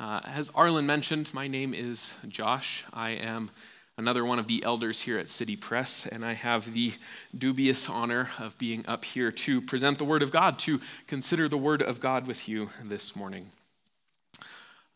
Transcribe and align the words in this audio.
Uh, 0.00 0.20
as 0.24 0.50
Arlen 0.56 0.86
mentioned, 0.86 1.32
my 1.32 1.46
name 1.46 1.72
is 1.72 2.14
Josh. 2.26 2.84
I 2.92 3.10
am 3.10 3.52
another 3.96 4.24
one 4.24 4.40
of 4.40 4.48
the 4.48 4.64
elders 4.64 5.00
here 5.00 5.18
at 5.18 5.28
City 5.28 5.54
Press, 5.54 6.04
and 6.10 6.24
I 6.24 6.32
have 6.32 6.72
the 6.72 6.94
dubious 7.36 7.88
honor 7.88 8.28
of 8.40 8.58
being 8.58 8.84
up 8.88 9.04
here 9.04 9.30
to 9.30 9.60
present 9.60 9.98
the 9.98 10.04
Word 10.04 10.22
of 10.22 10.32
God, 10.32 10.58
to 10.60 10.80
consider 11.06 11.48
the 11.48 11.56
Word 11.56 11.80
of 11.80 12.00
God 12.00 12.26
with 12.26 12.48
you 12.48 12.70
this 12.82 13.14
morning. 13.14 13.52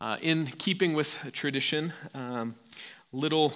Uh, 0.01 0.17
in 0.21 0.47
keeping 0.47 0.93
with 0.93 1.17
tradition, 1.31 1.93
um, 2.13 2.55
little 3.13 3.53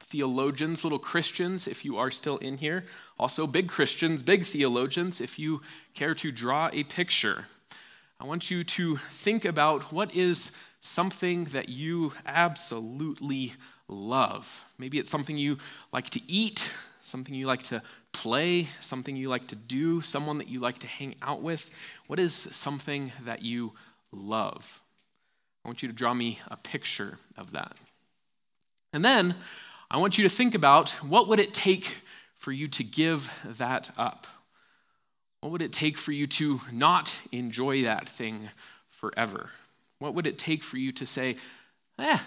theologians, 0.00 0.84
little 0.84 0.98
Christians, 0.98 1.66
if 1.66 1.86
you 1.86 1.96
are 1.96 2.10
still 2.10 2.36
in 2.36 2.58
here, 2.58 2.84
also 3.18 3.46
big 3.46 3.66
Christians, 3.66 4.22
big 4.22 4.44
theologians, 4.44 5.22
if 5.22 5.38
you 5.38 5.62
care 5.94 6.14
to 6.16 6.30
draw 6.30 6.68
a 6.70 6.84
picture. 6.84 7.46
I 8.20 8.26
want 8.26 8.50
you 8.50 8.62
to 8.62 8.96
think 8.96 9.46
about 9.46 9.90
what 9.90 10.14
is 10.14 10.52
something 10.82 11.44
that 11.44 11.68
you 11.68 12.12
absolutely 12.26 13.54
love. 13.88 14.64
Maybe 14.78 14.98
it's 14.98 15.08
something 15.08 15.38
you 15.38 15.56
like 15.92 16.10
to 16.10 16.20
eat, 16.30 16.68
something 17.02 17.34
you 17.34 17.46
like 17.46 17.62
to 17.64 17.82
play, 18.12 18.68
something 18.80 19.16
you 19.16 19.28
like 19.28 19.46
to 19.46 19.56
do, 19.56 20.00
someone 20.00 20.38
that 20.38 20.48
you 20.48 20.58
like 20.58 20.80
to 20.80 20.88
hang 20.88 21.14
out 21.22 21.40
with. 21.40 21.70
What 22.08 22.18
is 22.18 22.34
something 22.34 23.12
that 23.24 23.42
you 23.42 23.72
love? 24.10 24.80
I 25.64 25.68
want 25.68 25.82
you 25.82 25.88
to 25.88 25.94
draw 25.94 26.12
me 26.12 26.40
a 26.50 26.56
picture 26.56 27.16
of 27.38 27.52
that. 27.52 27.76
And 28.92 29.04
then 29.04 29.36
I 29.88 29.98
want 29.98 30.18
you 30.18 30.24
to 30.24 30.30
think 30.30 30.54
about 30.54 30.90
what 31.02 31.28
would 31.28 31.38
it 31.38 31.54
take 31.54 31.96
for 32.34 32.50
you 32.50 32.66
to 32.66 32.82
give 32.82 33.30
that 33.44 33.92
up? 33.96 34.26
What 35.40 35.52
would 35.52 35.62
it 35.62 35.72
take 35.72 35.96
for 35.96 36.10
you 36.10 36.26
to 36.26 36.60
not 36.72 37.14
enjoy 37.30 37.82
that 37.82 38.08
thing 38.08 38.48
forever? 38.90 39.50
What 40.02 40.14
would 40.14 40.26
it 40.26 40.36
take 40.36 40.64
for 40.64 40.78
you 40.78 40.90
to 40.92 41.06
say, 41.06 41.36
eh, 41.96 42.18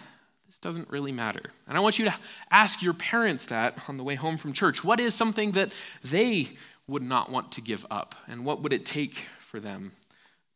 this 0.48 0.60
doesn't 0.60 0.90
really 0.90 1.12
matter? 1.12 1.52
And 1.68 1.78
I 1.78 1.82
want 1.82 2.00
you 2.00 2.06
to 2.06 2.16
ask 2.50 2.82
your 2.82 2.94
parents 2.94 3.48
that 3.48 3.78
on 3.90 3.98
the 3.98 4.04
way 4.04 4.16
home 4.16 4.38
from 4.38 4.54
church. 4.54 4.82
What 4.82 5.02
is 5.02 5.14
something 5.14 5.52
that 5.52 5.74
they 6.02 6.52
would 6.88 7.04
not 7.04 7.30
want 7.30 7.52
to 7.52 7.62
give 7.62 7.86
up? 7.92 8.16
And 8.30 8.46
what 8.46 8.62
would 8.62 8.72
it 8.72 8.86
take 8.86 9.26
for 9.40 9.60
them 9.60 9.92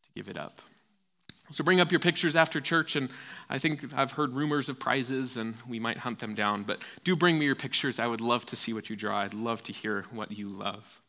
to 0.03 0.09
give 0.15 0.29
it 0.29 0.37
up? 0.37 0.61
So 1.51 1.61
bring 1.61 1.81
up 1.81 1.91
your 1.91 1.99
pictures 1.99 2.37
after 2.37 2.61
church, 2.61 2.95
and 2.95 3.09
I 3.49 3.57
think 3.57 3.93
I've 3.93 4.11
heard 4.11 4.33
rumors 4.33 4.69
of 4.69 4.79
prizes, 4.79 5.35
and 5.35 5.55
we 5.67 5.77
might 5.77 5.97
hunt 5.97 6.19
them 6.19 6.35
down. 6.35 6.63
But 6.63 6.85
do 7.03 7.17
bring 7.17 7.37
me 7.37 7.45
your 7.45 7.55
pictures. 7.55 7.99
I 7.99 8.07
would 8.07 8.21
love 8.21 8.45
to 8.45 8.55
see 8.55 8.71
what 8.71 8.89
you 8.89 8.95
draw. 8.95 9.19
I'd 9.19 9.33
love 9.33 9.61
to 9.63 9.73
hear 9.73 10.05
what 10.11 10.31
you 10.31 10.47
love. 10.47 11.01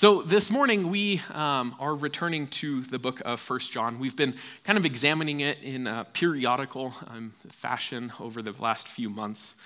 So 0.00 0.22
this 0.22 0.52
morning 0.52 0.90
we 0.90 1.20
um, 1.34 1.74
are 1.80 1.92
returning 1.92 2.46
to 2.46 2.82
the 2.82 3.00
book 3.00 3.20
of 3.24 3.40
First 3.40 3.72
John. 3.72 3.98
We've 3.98 4.14
been 4.14 4.36
kind 4.62 4.78
of 4.78 4.86
examining 4.86 5.40
it 5.40 5.58
in 5.60 5.88
a 5.88 6.06
periodical 6.12 6.94
um, 7.08 7.32
fashion 7.48 8.12
over 8.20 8.40
the 8.40 8.54
last 8.62 8.86
few 8.86 9.10
months. 9.10 9.56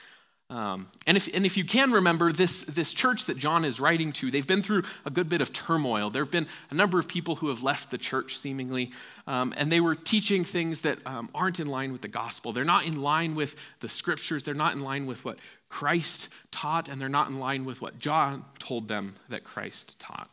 Um, 0.48 0.88
and, 1.06 1.18
if, 1.18 1.34
and 1.34 1.44
if 1.44 1.58
you 1.58 1.64
can 1.64 1.92
remember, 1.92 2.32
this, 2.32 2.62
this 2.62 2.94
church 2.94 3.26
that 3.26 3.36
John 3.36 3.66
is 3.66 3.78
writing 3.78 4.12
to, 4.12 4.30
they've 4.30 4.46
been 4.46 4.62
through 4.62 4.84
a 5.04 5.10
good 5.10 5.28
bit 5.28 5.42
of 5.42 5.52
turmoil. 5.52 6.08
There 6.08 6.22
have 6.22 6.32
been 6.32 6.46
a 6.70 6.74
number 6.74 6.98
of 6.98 7.08
people 7.08 7.36
who 7.36 7.48
have 7.48 7.62
left 7.62 7.90
the 7.90 7.98
church, 7.98 8.38
seemingly, 8.38 8.90
um, 9.26 9.52
and 9.58 9.70
they 9.70 9.80
were 9.80 9.94
teaching 9.94 10.44
things 10.44 10.80
that 10.82 10.98
um, 11.06 11.28
aren't 11.34 11.60
in 11.60 11.68
line 11.68 11.92
with 11.92 12.00
the 12.00 12.08
gospel. 12.08 12.54
They're 12.54 12.64
not 12.64 12.86
in 12.86 13.02
line 13.02 13.34
with 13.34 13.56
the 13.80 13.88
scriptures, 13.88 14.44
they're 14.44 14.54
not 14.54 14.72
in 14.72 14.80
line 14.80 15.04
with 15.06 15.26
what 15.26 15.38
Christ 15.72 16.28
taught, 16.50 16.90
and 16.90 17.00
they're 17.00 17.08
not 17.08 17.30
in 17.30 17.40
line 17.40 17.64
with 17.64 17.80
what 17.80 17.98
John 17.98 18.44
told 18.58 18.88
them 18.88 19.12
that 19.30 19.42
Christ 19.42 19.98
taught. 19.98 20.28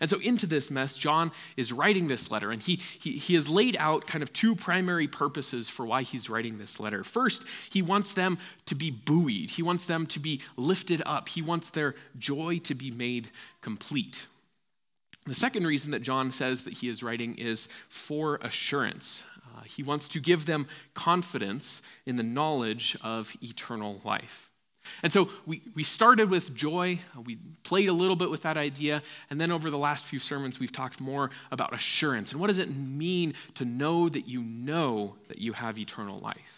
And 0.00 0.08
so, 0.08 0.20
into 0.20 0.46
this 0.46 0.70
mess, 0.70 0.96
John 0.96 1.32
is 1.56 1.72
writing 1.72 2.06
this 2.06 2.30
letter, 2.30 2.52
and 2.52 2.62
he, 2.62 2.76
he, 2.76 3.18
he 3.18 3.34
has 3.34 3.48
laid 3.48 3.76
out 3.80 4.06
kind 4.06 4.22
of 4.22 4.32
two 4.32 4.54
primary 4.54 5.08
purposes 5.08 5.68
for 5.68 5.84
why 5.84 6.02
he's 6.02 6.30
writing 6.30 6.58
this 6.58 6.78
letter. 6.78 7.02
First, 7.02 7.44
he 7.70 7.82
wants 7.82 8.14
them 8.14 8.38
to 8.66 8.76
be 8.76 8.92
buoyed, 8.92 9.50
he 9.50 9.62
wants 9.62 9.84
them 9.84 10.06
to 10.06 10.20
be 10.20 10.40
lifted 10.56 11.02
up, 11.04 11.28
he 11.28 11.42
wants 11.42 11.70
their 11.70 11.96
joy 12.16 12.60
to 12.60 12.76
be 12.76 12.92
made 12.92 13.30
complete. 13.62 14.28
The 15.26 15.34
second 15.34 15.66
reason 15.66 15.90
that 15.90 16.02
John 16.02 16.30
says 16.30 16.62
that 16.64 16.74
he 16.74 16.88
is 16.88 17.02
writing 17.02 17.34
is 17.34 17.68
for 17.88 18.36
assurance. 18.42 19.24
Uh, 19.56 19.62
he 19.62 19.82
wants 19.82 20.06
to 20.10 20.20
give 20.20 20.46
them 20.46 20.68
confidence 20.94 21.82
in 22.06 22.14
the 22.14 22.22
knowledge 22.22 22.96
of 23.02 23.36
eternal 23.42 24.00
life. 24.04 24.50
And 25.02 25.12
so 25.12 25.28
we, 25.46 25.62
we 25.74 25.82
started 25.82 26.30
with 26.30 26.54
joy, 26.54 27.00
we 27.24 27.38
played 27.62 27.88
a 27.88 27.92
little 27.92 28.16
bit 28.16 28.30
with 28.30 28.42
that 28.42 28.56
idea, 28.56 29.02
and 29.30 29.40
then 29.40 29.50
over 29.50 29.70
the 29.70 29.78
last 29.78 30.06
few 30.06 30.18
sermons, 30.18 30.60
we've 30.60 30.72
talked 30.72 31.00
more 31.00 31.30
about 31.50 31.74
assurance. 31.74 32.32
And 32.32 32.40
what 32.40 32.48
does 32.48 32.58
it 32.58 32.74
mean 32.74 33.34
to 33.54 33.64
know 33.64 34.08
that 34.08 34.28
you 34.28 34.42
know 34.42 35.16
that 35.28 35.38
you 35.38 35.52
have 35.52 35.78
eternal 35.78 36.18
life? 36.18 36.53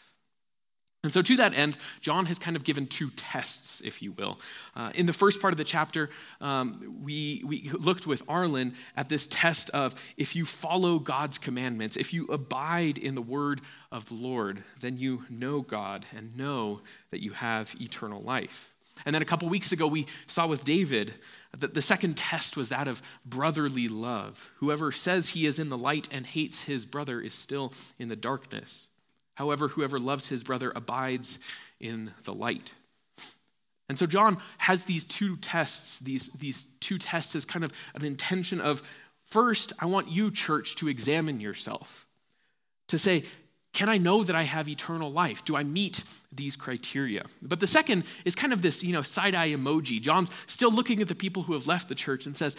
And 1.06 1.12
so, 1.12 1.22
to 1.22 1.36
that 1.36 1.56
end, 1.56 1.76
John 2.00 2.26
has 2.26 2.40
kind 2.40 2.56
of 2.56 2.64
given 2.64 2.88
two 2.88 3.10
tests, 3.14 3.80
if 3.84 4.02
you 4.02 4.10
will. 4.10 4.40
Uh, 4.74 4.90
in 4.96 5.06
the 5.06 5.12
first 5.12 5.40
part 5.40 5.54
of 5.54 5.56
the 5.56 5.62
chapter, 5.62 6.10
um, 6.40 7.00
we, 7.04 7.44
we 7.46 7.70
looked 7.70 8.08
with 8.08 8.24
Arlen 8.26 8.74
at 8.96 9.08
this 9.08 9.28
test 9.28 9.70
of 9.70 9.94
if 10.16 10.34
you 10.34 10.44
follow 10.44 10.98
God's 10.98 11.38
commandments, 11.38 11.96
if 11.96 12.12
you 12.12 12.26
abide 12.26 12.98
in 12.98 13.14
the 13.14 13.22
word 13.22 13.60
of 13.92 14.08
the 14.08 14.14
Lord, 14.14 14.64
then 14.80 14.98
you 14.98 15.22
know 15.30 15.60
God 15.60 16.04
and 16.12 16.36
know 16.36 16.80
that 17.12 17.22
you 17.22 17.30
have 17.30 17.76
eternal 17.80 18.20
life. 18.20 18.74
And 19.04 19.14
then 19.14 19.22
a 19.22 19.26
couple 19.26 19.48
weeks 19.48 19.70
ago, 19.70 19.86
we 19.86 20.06
saw 20.26 20.48
with 20.48 20.64
David 20.64 21.14
that 21.56 21.74
the 21.74 21.82
second 21.82 22.16
test 22.16 22.56
was 22.56 22.70
that 22.70 22.88
of 22.88 23.00
brotherly 23.24 23.86
love. 23.86 24.50
Whoever 24.56 24.90
says 24.90 25.28
he 25.28 25.46
is 25.46 25.60
in 25.60 25.68
the 25.68 25.78
light 25.78 26.08
and 26.10 26.26
hates 26.26 26.64
his 26.64 26.84
brother 26.84 27.20
is 27.20 27.32
still 27.32 27.72
in 27.96 28.08
the 28.08 28.16
darkness. 28.16 28.88
However, 29.36 29.68
whoever 29.68 29.98
loves 29.98 30.28
his 30.28 30.42
brother 30.42 30.72
abides 30.74 31.38
in 31.78 32.12
the 32.24 32.34
light. 32.34 32.74
And 33.88 33.96
so 33.96 34.06
John 34.06 34.38
has 34.58 34.84
these 34.84 35.04
two 35.04 35.36
tests, 35.36 36.00
these, 36.00 36.28
these 36.30 36.64
two 36.80 36.98
tests 36.98 37.36
as 37.36 37.44
kind 37.44 37.64
of 37.64 37.72
an 37.94 38.04
intention 38.04 38.60
of 38.60 38.82
first, 39.26 39.72
I 39.78 39.86
want 39.86 40.10
you, 40.10 40.30
church, 40.30 40.74
to 40.76 40.88
examine 40.88 41.38
yourself, 41.40 42.06
to 42.88 42.98
say, 42.98 43.24
can 43.72 43.88
I 43.90 43.98
know 43.98 44.24
that 44.24 44.34
I 44.34 44.44
have 44.44 44.68
eternal 44.68 45.12
life? 45.12 45.44
Do 45.44 45.54
I 45.54 45.62
meet 45.62 46.02
these 46.32 46.56
criteria? 46.56 47.26
But 47.42 47.60
the 47.60 47.66
second 47.66 48.04
is 48.24 48.34
kind 48.34 48.52
of 48.52 48.62
this, 48.62 48.82
you 48.82 48.92
know, 48.92 49.02
side-eye 49.02 49.50
emoji. 49.50 50.00
John's 50.00 50.30
still 50.46 50.72
looking 50.72 51.02
at 51.02 51.08
the 51.08 51.14
people 51.14 51.42
who 51.42 51.52
have 51.52 51.66
left 51.66 51.88
the 51.88 51.94
church 51.94 52.24
and 52.24 52.34
says, 52.34 52.56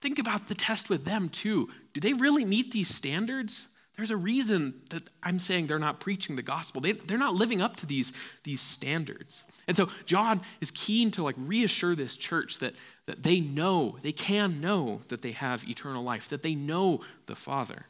think 0.00 0.18
about 0.18 0.48
the 0.48 0.54
test 0.54 0.88
with 0.88 1.04
them 1.04 1.28
too. 1.28 1.68
Do 1.92 2.00
they 2.00 2.14
really 2.14 2.44
meet 2.44 2.72
these 2.72 2.88
standards? 2.88 3.68
There's 3.96 4.10
a 4.10 4.16
reason 4.16 4.74
that 4.90 5.08
I'm 5.22 5.38
saying 5.38 5.68
they're 5.68 5.78
not 5.78 6.00
preaching 6.00 6.34
the 6.34 6.42
gospel. 6.42 6.80
They, 6.80 6.92
they're 6.92 7.16
not 7.16 7.34
living 7.34 7.62
up 7.62 7.76
to 7.76 7.86
these, 7.86 8.12
these 8.42 8.60
standards. 8.60 9.44
And 9.68 9.76
so 9.76 9.88
John 10.04 10.40
is 10.60 10.72
keen 10.72 11.12
to 11.12 11.22
like 11.22 11.36
reassure 11.38 11.94
this 11.94 12.16
church 12.16 12.58
that, 12.58 12.74
that 13.06 13.22
they 13.22 13.38
know, 13.40 13.96
they 14.02 14.12
can 14.12 14.60
know 14.60 15.02
that 15.08 15.22
they 15.22 15.30
have 15.32 15.68
eternal 15.68 16.02
life, 16.02 16.28
that 16.30 16.42
they 16.42 16.56
know 16.56 17.02
the 17.26 17.36
Father. 17.36 17.86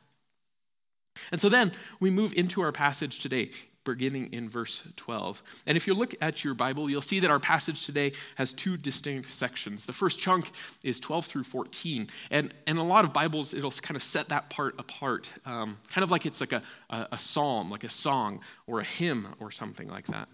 And 1.33 1.41
so 1.41 1.49
then 1.49 1.73
we 2.01 2.11
move 2.11 2.35
into 2.35 2.61
our 2.61 2.73
passage 2.73 3.19
today 3.19 3.51
beginning 3.84 4.33
in 4.33 4.49
verse 4.49 4.83
12. 4.97 5.43
And 5.67 5.77
if 5.77 5.87
you 5.87 5.95
look 5.95 6.15
at 6.21 6.45
your 6.45 6.55
Bible, 6.55 6.91
you'll 6.91 7.00
see 7.00 7.21
that 7.21 7.31
our 7.31 7.39
passage 7.39 7.84
today 7.87 8.12
has 8.37 8.53
two 8.53 8.77
distinct 8.77 9.28
sections. 9.31 9.87
The 9.87 9.93
first 9.93 10.19
chunk 10.19 10.50
is 10.83 10.99
12 11.00 11.27
through 11.27 11.45
14. 11.45 12.09
And, 12.31 12.55
and 12.67 12.78
a 12.78 12.83
lot 12.83 13.05
of 13.05 13.12
Bibles, 13.12 13.55
it'll 13.55 13.71
kind 13.71 13.97
of 13.97 14.03
set 14.03 14.28
that 14.28 14.50
part 14.50 14.75
apart, 14.78 15.33
um, 15.47 15.78
kind 15.91 16.03
of 16.03 16.11
like 16.11 16.27
it's 16.27 16.41
like 16.41 16.53
a, 16.53 16.62
a, 16.91 17.09
a 17.12 17.19
psalm, 17.19 17.71
like 17.71 17.84
a 17.84 17.91
song 17.91 18.41
or 18.67 18.81
a 18.81 18.84
hymn 18.84 19.28
or 19.41 19.50
something 19.50 19.89
like 19.89 20.06
that. 20.06 20.28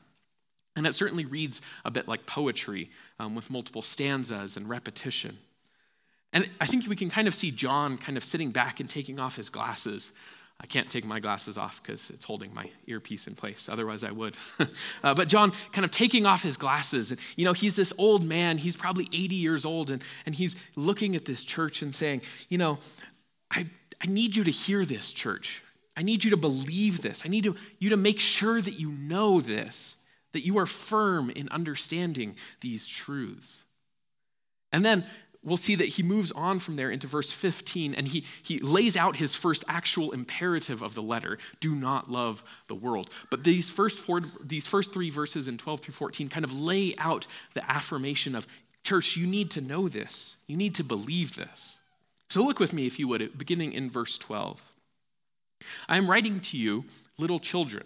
And 0.77 0.87
it 0.87 0.95
certainly 0.95 1.25
reads 1.25 1.61
a 1.85 1.91
bit 1.91 2.09
like 2.09 2.27
poetry 2.27 2.91
um, 3.19 3.35
with 3.35 3.51
multiple 3.51 3.83
stanzas 3.83 4.57
and 4.57 4.69
repetition. 4.69 5.39
And 6.33 6.49
I 6.61 6.67
think 6.67 6.87
we 6.87 6.95
can 6.95 7.11
kind 7.11 7.27
of 7.27 7.35
see 7.35 7.51
John 7.51 7.99
kind 7.99 8.17
of 8.17 8.25
sitting 8.25 8.51
back 8.51 8.79
and 8.79 8.89
taking 8.89 9.19
off 9.19 9.37
his 9.37 9.49
glasses 9.49 10.13
I 10.61 10.67
can't 10.67 10.91
take 10.91 11.07
my 11.07 11.21
glasses 11.21 11.57
off 11.57 11.83
because 11.83 12.11
it's 12.11 12.25
holding 12.25 12.53
my 12.53 12.71
earpiece 12.87 13.27
in 13.27 13.35
place. 13.35 13.69
Otherwise, 13.69 14.05
I 14.05 14.11
would. 14.11 14.35
uh, 15.03 15.15
but 15.15 15.27
John 15.27 15.53
kind 15.73 15.87
of 15.87 15.91
taking 15.91 16.27
off 16.27 16.43
his 16.43 16.59
glasses. 16.59 17.11
And, 17.11 17.21
you 17.37 17.47
know, 17.47 17.55
he's 17.55 17.77
this 17.77 17.95
old 17.97 18.25
man. 18.25 18.59
He's 18.59 18.77
probably 18.77 19.09
80 19.11 19.37
years 19.37 19.65
old. 19.65 19.91
And, 19.91 20.03
and 20.27 20.35
he's 20.35 20.57
looking 20.77 21.17
at 21.17 21.25
this 21.25 21.45
church 21.45 21.81
and 21.81 21.95
saying, 21.95 22.21
you 22.51 22.59
know, 22.59 22.79
I, 23.51 23.67
I 24.03 24.07
need 24.07 24.37
you 24.37 24.45
to 24.45 24.51
hear 24.51 24.85
this, 24.85 25.13
church. 25.13 25.63
I 25.97 26.03
need 26.03 26.25
you 26.25 26.31
to 26.31 26.37
believe 26.37 27.01
this. 27.01 27.23
I 27.25 27.29
need 27.29 27.45
to, 27.45 27.57
you 27.79 27.91
to 27.91 27.97
make 27.97 28.21
sure 28.21 28.61
that 28.61 28.79
you 28.79 28.91
know 28.91 29.41
this, 29.41 29.97
that 30.33 30.45
you 30.45 30.59
are 30.59 30.67
firm 30.67 31.31
in 31.31 31.49
understanding 31.49 32.37
these 32.61 32.87
truths. 32.87 33.65
And 34.73 34.85
then 34.85 35.05
we'll 35.43 35.57
see 35.57 35.75
that 35.75 35.89
he 35.89 36.03
moves 36.03 36.33
on 36.33 36.59
from 36.59 36.77
there 36.77 36.91
into 36.91 37.07
verse 37.07 37.33
15 37.33 37.95
and 37.95 38.09
he, 38.09 38.25
he 38.43 38.59
lays 38.61 38.97
out 38.97 39.17
his 39.17 39.35
first 39.35 39.65
actual 39.69 40.13
imperative 40.13 40.83
of 40.83 40.95
the 40.95 41.03
letter 41.03 41.39
do 41.61 41.75
not 41.75 42.11
love 42.11 42.43
the 42.69 42.75
world. 42.75 43.11
But 43.31 43.45
these 43.45 43.71
first 43.71 44.01
four 44.01 44.21
these 44.43 44.67
first 44.67 44.93
three 44.93 45.11
verses 45.11 45.49
in 45.49 45.59
12 45.59 45.81
through 45.81 45.95
14 45.95 46.29
kind 46.29 46.45
of 46.45 46.53
lay 46.53 46.95
out 46.99 47.27
the 47.55 47.71
affirmation 47.71 48.35
of 48.35 48.47
church 48.85 49.17
you 49.17 49.27
need 49.27 49.51
to 49.53 49.61
know 49.61 49.89
this. 49.89 50.37
You 50.47 50.57
need 50.57 50.75
to 50.77 50.85
believe 50.85 51.37
this. 51.37 51.79
So 52.29 52.43
look 52.45 52.61
with 52.61 52.73
me 52.73 52.87
if 52.87 52.99
you 52.99 53.09
would 53.09 53.37
beginning 53.39 53.73
in 53.73 53.91
verse 53.91 54.19
12 54.19 54.63
I 55.89 55.99
am 55.99 56.11
writing 56.11 56.41
to 56.41 56.57
you, 56.57 56.85
little 57.19 57.39
children. 57.39 57.85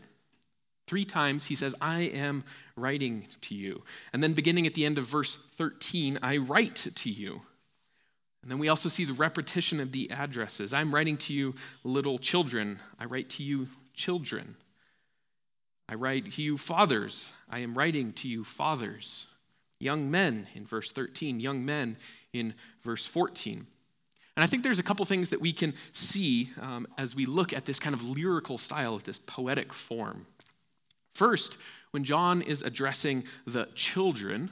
Three 0.86 1.04
times 1.04 1.46
he 1.46 1.56
says, 1.56 1.74
I 1.80 2.02
am 2.02 2.44
writing 2.76 3.26
to 3.42 3.54
you. 3.54 3.82
And 4.12 4.22
then 4.22 4.32
beginning 4.32 4.66
at 4.66 4.74
the 4.74 4.84
end 4.84 4.98
of 4.98 5.06
verse 5.06 5.36
13, 5.52 6.18
I 6.22 6.38
write 6.38 6.86
to 6.94 7.10
you. 7.10 7.42
And 8.42 8.50
then 8.50 8.58
we 8.58 8.68
also 8.68 8.88
see 8.88 9.04
the 9.04 9.14
repetition 9.14 9.80
of 9.80 9.92
the 9.92 10.10
addresses. 10.10 10.74
I'm 10.74 10.94
writing 10.94 11.16
to 11.18 11.32
you, 11.32 11.54
little 11.82 12.18
children. 12.18 12.78
I 12.98 13.06
write 13.06 13.30
to 13.30 13.42
you, 13.42 13.68
children. 13.94 14.56
I 15.88 15.94
write 15.94 16.32
to 16.32 16.42
you, 16.42 16.58
fathers. 16.58 17.26
I 17.48 17.60
am 17.60 17.76
writing 17.76 18.12
to 18.14 18.28
you, 18.28 18.44
fathers. 18.44 19.26
Young 19.80 20.10
men 20.10 20.46
in 20.54 20.64
verse 20.64 20.92
13, 20.92 21.40
young 21.40 21.64
men 21.64 21.96
in 22.32 22.54
verse 22.82 23.06
14. 23.06 23.66
And 24.36 24.42
I 24.42 24.46
think 24.46 24.62
there's 24.62 24.78
a 24.78 24.82
couple 24.82 25.06
things 25.06 25.30
that 25.30 25.40
we 25.40 25.52
can 25.52 25.74
see 25.92 26.50
um, 26.60 26.86
as 26.98 27.14
we 27.14 27.24
look 27.24 27.52
at 27.52 27.66
this 27.66 27.78
kind 27.78 27.94
of 27.94 28.08
lyrical 28.08 28.58
style, 28.58 28.94
of 28.94 29.04
this 29.04 29.18
poetic 29.18 29.72
form. 29.72 30.26
First, 31.14 31.58
when 31.92 32.04
John 32.04 32.42
is 32.42 32.62
addressing 32.62 33.24
the 33.46 33.68
children, 33.74 34.50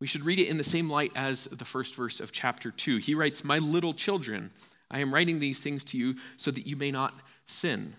we 0.00 0.08
should 0.08 0.24
read 0.24 0.40
it 0.40 0.48
in 0.48 0.58
the 0.58 0.64
same 0.64 0.90
light 0.90 1.12
as 1.14 1.44
the 1.44 1.64
first 1.64 1.94
verse 1.94 2.20
of 2.20 2.32
chapter 2.32 2.72
2. 2.72 2.96
He 2.96 3.14
writes, 3.14 3.44
My 3.44 3.58
little 3.58 3.94
children, 3.94 4.50
I 4.90 4.98
am 4.98 5.14
writing 5.14 5.38
these 5.38 5.60
things 5.60 5.84
to 5.84 5.98
you 5.98 6.16
so 6.36 6.50
that 6.50 6.66
you 6.66 6.76
may 6.76 6.90
not 6.90 7.14
sin. 7.46 7.94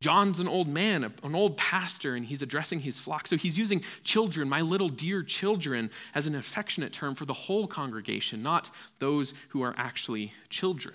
John's 0.00 0.40
an 0.40 0.48
old 0.48 0.68
man, 0.68 1.04
an 1.04 1.34
old 1.34 1.56
pastor, 1.56 2.16
and 2.16 2.26
he's 2.26 2.42
addressing 2.42 2.80
his 2.80 2.98
flock. 2.98 3.28
So 3.28 3.36
he's 3.36 3.56
using 3.56 3.82
children, 4.02 4.48
my 4.48 4.60
little 4.60 4.88
dear 4.88 5.22
children, 5.22 5.90
as 6.14 6.26
an 6.26 6.34
affectionate 6.34 6.92
term 6.92 7.14
for 7.14 7.24
the 7.24 7.32
whole 7.32 7.68
congregation, 7.68 8.42
not 8.42 8.70
those 8.98 9.32
who 9.50 9.62
are 9.62 9.74
actually 9.76 10.32
children. 10.48 10.94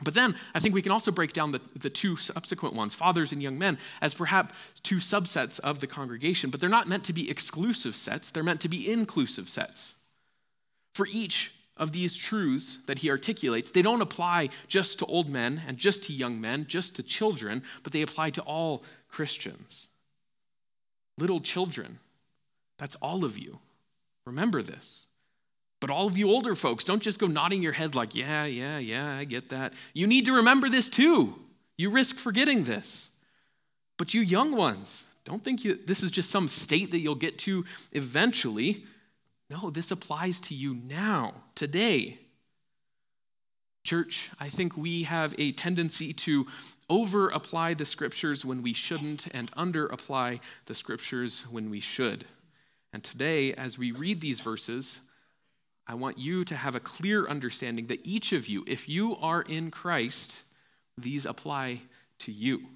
But 0.00 0.14
then 0.14 0.36
I 0.54 0.60
think 0.60 0.74
we 0.74 0.82
can 0.82 0.92
also 0.92 1.10
break 1.10 1.32
down 1.32 1.50
the, 1.50 1.60
the 1.74 1.90
two 1.90 2.16
subsequent 2.16 2.74
ones, 2.74 2.94
fathers 2.94 3.32
and 3.32 3.42
young 3.42 3.58
men, 3.58 3.78
as 4.00 4.14
perhaps 4.14 4.54
two 4.82 4.96
subsets 4.96 5.58
of 5.58 5.80
the 5.80 5.88
congregation, 5.88 6.50
but 6.50 6.60
they're 6.60 6.68
not 6.68 6.86
meant 6.86 7.04
to 7.04 7.12
be 7.12 7.28
exclusive 7.28 7.96
sets, 7.96 8.30
they're 8.30 8.44
meant 8.44 8.60
to 8.60 8.68
be 8.68 8.90
inclusive 8.90 9.48
sets. 9.48 9.96
For 10.94 11.06
each 11.12 11.52
of 11.76 11.92
these 11.92 12.16
truths 12.16 12.78
that 12.86 13.00
he 13.00 13.10
articulates, 13.10 13.70
they 13.70 13.82
don't 13.82 14.02
apply 14.02 14.50
just 14.68 15.00
to 15.00 15.06
old 15.06 15.28
men 15.28 15.62
and 15.66 15.78
just 15.78 16.04
to 16.04 16.12
young 16.12 16.40
men, 16.40 16.66
just 16.66 16.96
to 16.96 17.02
children, 17.02 17.62
but 17.82 17.92
they 17.92 18.02
apply 18.02 18.30
to 18.30 18.42
all 18.42 18.84
Christians. 19.08 19.88
Little 21.16 21.40
children, 21.40 21.98
that's 22.78 22.96
all 22.96 23.24
of 23.24 23.36
you. 23.36 23.58
Remember 24.24 24.62
this. 24.62 25.06
But 25.80 25.90
all 25.90 26.06
of 26.06 26.18
you 26.18 26.28
older 26.28 26.54
folks, 26.54 26.84
don't 26.84 27.02
just 27.02 27.20
go 27.20 27.26
nodding 27.26 27.62
your 27.62 27.72
head 27.72 27.94
like, 27.94 28.14
yeah, 28.14 28.44
yeah, 28.44 28.78
yeah, 28.78 29.16
I 29.16 29.24
get 29.24 29.50
that. 29.50 29.74
You 29.94 30.06
need 30.06 30.26
to 30.26 30.32
remember 30.32 30.68
this 30.68 30.88
too. 30.88 31.36
You 31.76 31.90
risk 31.90 32.16
forgetting 32.16 32.64
this. 32.64 33.10
But 33.96 34.14
you 34.14 34.20
young 34.20 34.56
ones, 34.56 35.04
don't 35.24 35.44
think 35.44 35.64
you, 35.64 35.78
this 35.86 36.02
is 36.02 36.10
just 36.10 36.30
some 36.30 36.48
state 36.48 36.90
that 36.90 36.98
you'll 36.98 37.14
get 37.14 37.38
to 37.40 37.64
eventually. 37.92 38.84
No, 39.50 39.70
this 39.70 39.90
applies 39.90 40.40
to 40.40 40.54
you 40.54 40.74
now, 40.74 41.34
today. 41.54 42.18
Church, 43.84 44.30
I 44.38 44.48
think 44.48 44.76
we 44.76 45.04
have 45.04 45.34
a 45.38 45.52
tendency 45.52 46.12
to 46.12 46.46
over 46.90 47.28
apply 47.30 47.74
the 47.74 47.84
scriptures 47.84 48.44
when 48.44 48.62
we 48.62 48.72
shouldn't 48.72 49.28
and 49.32 49.50
under 49.56 49.86
apply 49.86 50.40
the 50.66 50.74
scriptures 50.74 51.44
when 51.50 51.70
we 51.70 51.80
should. 51.80 52.24
And 52.92 53.04
today, 53.04 53.54
as 53.54 53.78
we 53.78 53.92
read 53.92 54.20
these 54.20 54.40
verses, 54.40 55.00
I 55.88 55.94
want 55.94 56.18
you 56.18 56.44
to 56.44 56.54
have 56.54 56.74
a 56.74 56.80
clear 56.80 57.26
understanding 57.26 57.86
that 57.86 58.06
each 58.06 58.34
of 58.34 58.46
you, 58.46 58.62
if 58.66 58.90
you 58.90 59.16
are 59.16 59.40
in 59.40 59.70
Christ, 59.70 60.44
these 60.98 61.24
apply 61.24 61.80
to 62.20 62.30
you. 62.30 62.66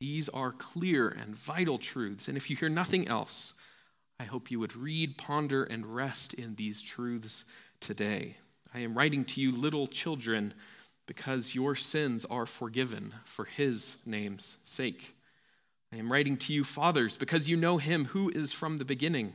These 0.00 0.30
are 0.30 0.52
clear 0.52 1.08
and 1.08 1.36
vital 1.36 1.76
truths. 1.78 2.26
And 2.26 2.36
if 2.36 2.48
you 2.48 2.56
hear 2.56 2.70
nothing 2.70 3.06
else, 3.08 3.52
I 4.18 4.24
hope 4.24 4.50
you 4.50 4.58
would 4.58 4.74
read, 4.74 5.18
ponder, 5.18 5.64
and 5.64 5.94
rest 5.94 6.32
in 6.32 6.54
these 6.54 6.80
truths 6.80 7.44
today. 7.80 8.38
I 8.72 8.80
am 8.80 8.96
writing 8.96 9.24
to 9.26 9.40
you, 9.40 9.52
little 9.52 9.86
children, 9.86 10.54
because 11.06 11.54
your 11.54 11.76
sins 11.76 12.24
are 12.24 12.46
forgiven 12.46 13.12
for 13.24 13.44
his 13.44 13.96
name's 14.06 14.58
sake. 14.64 15.14
I 15.92 15.96
am 15.96 16.10
writing 16.10 16.38
to 16.38 16.54
you, 16.54 16.64
fathers, 16.64 17.16
because 17.18 17.48
you 17.48 17.56
know 17.56 17.76
him 17.76 18.06
who 18.06 18.30
is 18.30 18.52
from 18.52 18.78
the 18.78 18.84
beginning. 18.84 19.34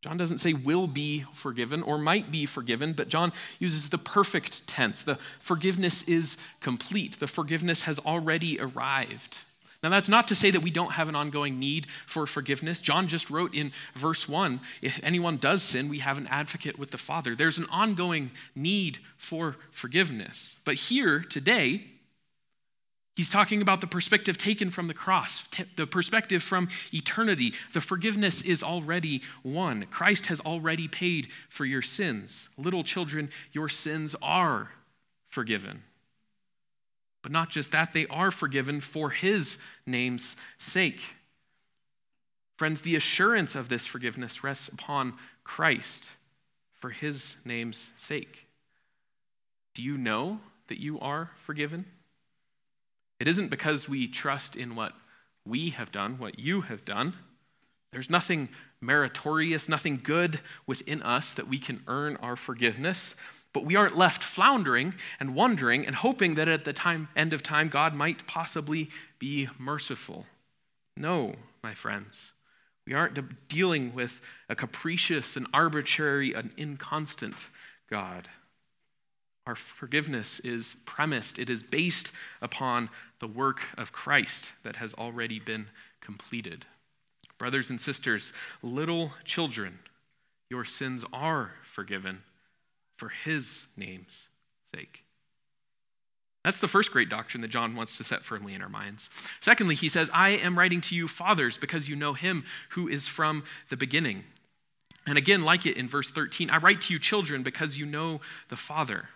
John 0.00 0.16
doesn't 0.16 0.38
say 0.38 0.52
will 0.52 0.86
be 0.86 1.24
forgiven 1.32 1.82
or 1.82 1.98
might 1.98 2.30
be 2.30 2.46
forgiven, 2.46 2.92
but 2.92 3.08
John 3.08 3.32
uses 3.58 3.88
the 3.88 3.98
perfect 3.98 4.66
tense. 4.68 5.02
The 5.02 5.16
forgiveness 5.40 6.02
is 6.04 6.36
complete, 6.60 7.18
the 7.18 7.26
forgiveness 7.26 7.82
has 7.82 7.98
already 7.98 8.60
arrived. 8.60 9.38
Now, 9.82 9.90
that's 9.90 10.08
not 10.08 10.26
to 10.28 10.34
say 10.34 10.50
that 10.50 10.62
we 10.62 10.72
don't 10.72 10.92
have 10.92 11.08
an 11.08 11.14
ongoing 11.14 11.60
need 11.60 11.86
for 12.04 12.26
forgiveness. 12.26 12.80
John 12.80 13.06
just 13.06 13.30
wrote 13.30 13.54
in 13.54 13.70
verse 13.94 14.28
1 14.28 14.58
if 14.82 14.98
anyone 15.04 15.36
does 15.36 15.62
sin, 15.62 15.88
we 15.88 16.00
have 16.00 16.18
an 16.18 16.26
advocate 16.28 16.78
with 16.78 16.90
the 16.90 16.98
Father. 16.98 17.36
There's 17.36 17.58
an 17.58 17.66
ongoing 17.70 18.32
need 18.56 18.98
for 19.16 19.56
forgiveness. 19.70 20.56
But 20.64 20.74
here, 20.74 21.20
today, 21.20 21.84
He's 23.18 23.28
talking 23.28 23.60
about 23.60 23.80
the 23.80 23.88
perspective 23.88 24.38
taken 24.38 24.70
from 24.70 24.86
the 24.86 24.94
cross, 24.94 25.42
the 25.74 25.88
perspective 25.88 26.40
from 26.40 26.68
eternity. 26.94 27.52
The 27.72 27.80
forgiveness 27.80 28.42
is 28.42 28.62
already 28.62 29.22
won. 29.42 29.86
Christ 29.90 30.28
has 30.28 30.40
already 30.40 30.86
paid 30.86 31.26
for 31.48 31.64
your 31.64 31.82
sins. 31.82 32.48
Little 32.56 32.84
children, 32.84 33.30
your 33.50 33.68
sins 33.68 34.14
are 34.22 34.70
forgiven. 35.26 35.82
But 37.22 37.32
not 37.32 37.50
just 37.50 37.72
that, 37.72 37.92
they 37.92 38.06
are 38.06 38.30
forgiven 38.30 38.80
for 38.80 39.10
his 39.10 39.58
name's 39.84 40.36
sake. 40.56 41.02
Friends, 42.56 42.82
the 42.82 42.94
assurance 42.94 43.56
of 43.56 43.68
this 43.68 43.84
forgiveness 43.84 44.44
rests 44.44 44.68
upon 44.68 45.14
Christ 45.42 46.10
for 46.72 46.90
his 46.90 47.34
name's 47.44 47.90
sake. 47.96 48.46
Do 49.74 49.82
you 49.82 49.98
know 49.98 50.38
that 50.68 50.80
you 50.80 51.00
are 51.00 51.30
forgiven? 51.34 51.84
It 53.20 53.28
isn't 53.28 53.48
because 53.48 53.88
we 53.88 54.06
trust 54.06 54.56
in 54.56 54.76
what 54.76 54.92
we 55.44 55.70
have 55.70 55.90
done, 55.90 56.18
what 56.18 56.38
you 56.38 56.62
have 56.62 56.84
done. 56.84 57.14
There's 57.90 58.10
nothing 58.10 58.48
meritorious, 58.80 59.68
nothing 59.68 60.00
good 60.02 60.40
within 60.66 61.02
us 61.02 61.34
that 61.34 61.48
we 61.48 61.58
can 61.58 61.82
earn 61.88 62.16
our 62.16 62.36
forgiveness. 62.36 63.14
But 63.52 63.64
we 63.64 63.76
aren't 63.76 63.96
left 63.96 64.22
floundering 64.22 64.94
and 65.18 65.34
wondering 65.34 65.86
and 65.86 65.96
hoping 65.96 66.34
that 66.34 66.48
at 66.48 66.64
the 66.64 66.72
time, 66.72 67.08
end 67.16 67.32
of 67.32 67.42
time 67.42 67.68
God 67.68 67.94
might 67.94 68.26
possibly 68.26 68.90
be 69.18 69.48
merciful. 69.58 70.26
No, 70.96 71.34
my 71.62 71.74
friends. 71.74 72.34
We 72.86 72.94
aren't 72.94 73.48
dealing 73.48 73.94
with 73.94 74.20
a 74.48 74.54
capricious 74.54 75.36
and 75.36 75.46
arbitrary 75.52 76.34
and 76.34 76.50
inconstant 76.56 77.48
God. 77.90 78.28
Our 79.48 79.54
forgiveness 79.54 80.40
is 80.40 80.76
premised, 80.84 81.38
it 81.38 81.48
is 81.48 81.62
based 81.62 82.12
upon 82.42 82.90
the 83.18 83.26
work 83.26 83.62
of 83.78 83.92
Christ 83.92 84.52
that 84.62 84.76
has 84.76 84.92
already 84.92 85.40
been 85.40 85.68
completed. 86.02 86.66
Brothers 87.38 87.70
and 87.70 87.80
sisters, 87.80 88.34
little 88.62 89.12
children, 89.24 89.78
your 90.50 90.66
sins 90.66 91.02
are 91.14 91.52
forgiven 91.62 92.24
for 92.98 93.08
his 93.08 93.64
name's 93.74 94.28
sake. 94.74 95.04
That's 96.44 96.60
the 96.60 96.68
first 96.68 96.92
great 96.92 97.08
doctrine 97.08 97.40
that 97.40 97.48
John 97.48 97.74
wants 97.74 97.96
to 97.96 98.04
set 98.04 98.22
firmly 98.22 98.52
in 98.52 98.60
our 98.60 98.68
minds. 98.68 99.08
Secondly, 99.40 99.74
he 99.74 99.88
says, 99.88 100.10
I 100.12 100.28
am 100.28 100.58
writing 100.58 100.82
to 100.82 100.94
you, 100.94 101.08
fathers, 101.08 101.56
because 101.56 101.88
you 101.88 101.96
know 101.96 102.12
him 102.12 102.44
who 102.70 102.86
is 102.86 103.08
from 103.08 103.44
the 103.70 103.78
beginning. 103.78 104.24
And 105.06 105.16
again, 105.16 105.42
like 105.42 105.64
it 105.64 105.78
in 105.78 105.88
verse 105.88 106.10
13, 106.10 106.50
I 106.50 106.58
write 106.58 106.82
to 106.82 106.92
you, 106.92 106.98
children, 106.98 107.42
because 107.42 107.78
you 107.78 107.86
know 107.86 108.20
the 108.50 108.56
Father. 108.56 109.08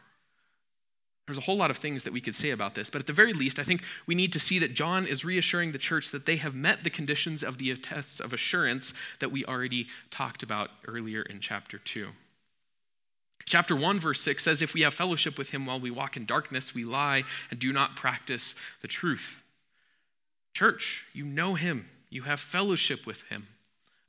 There's 1.32 1.44
a 1.44 1.46
whole 1.46 1.56
lot 1.56 1.70
of 1.70 1.78
things 1.78 2.04
that 2.04 2.12
we 2.12 2.20
could 2.20 2.34
say 2.34 2.50
about 2.50 2.74
this, 2.74 2.90
but 2.90 3.00
at 3.00 3.06
the 3.06 3.14
very 3.14 3.32
least, 3.32 3.58
I 3.58 3.64
think 3.64 3.82
we 4.06 4.14
need 4.14 4.34
to 4.34 4.38
see 4.38 4.58
that 4.58 4.74
John 4.74 5.06
is 5.06 5.24
reassuring 5.24 5.72
the 5.72 5.78
church 5.78 6.10
that 6.10 6.26
they 6.26 6.36
have 6.36 6.54
met 6.54 6.84
the 6.84 6.90
conditions 6.90 7.42
of 7.42 7.56
the 7.56 7.74
tests 7.74 8.20
of 8.20 8.34
assurance 8.34 8.92
that 9.18 9.32
we 9.32 9.42
already 9.46 9.88
talked 10.10 10.42
about 10.42 10.72
earlier 10.86 11.22
in 11.22 11.40
chapter 11.40 11.78
2. 11.78 12.08
Chapter 13.46 13.74
1, 13.74 13.98
verse 13.98 14.20
6 14.20 14.44
says, 14.44 14.60
If 14.60 14.74
we 14.74 14.82
have 14.82 14.92
fellowship 14.92 15.38
with 15.38 15.48
him 15.50 15.64
while 15.64 15.80
we 15.80 15.90
walk 15.90 16.18
in 16.18 16.26
darkness, 16.26 16.74
we 16.74 16.84
lie 16.84 17.24
and 17.50 17.58
do 17.58 17.72
not 17.72 17.96
practice 17.96 18.54
the 18.82 18.88
truth. 18.88 19.42
Church, 20.52 21.06
you 21.14 21.24
know 21.24 21.54
him, 21.54 21.88
you 22.10 22.24
have 22.24 22.40
fellowship 22.40 23.06
with 23.06 23.22
him. 23.22 23.48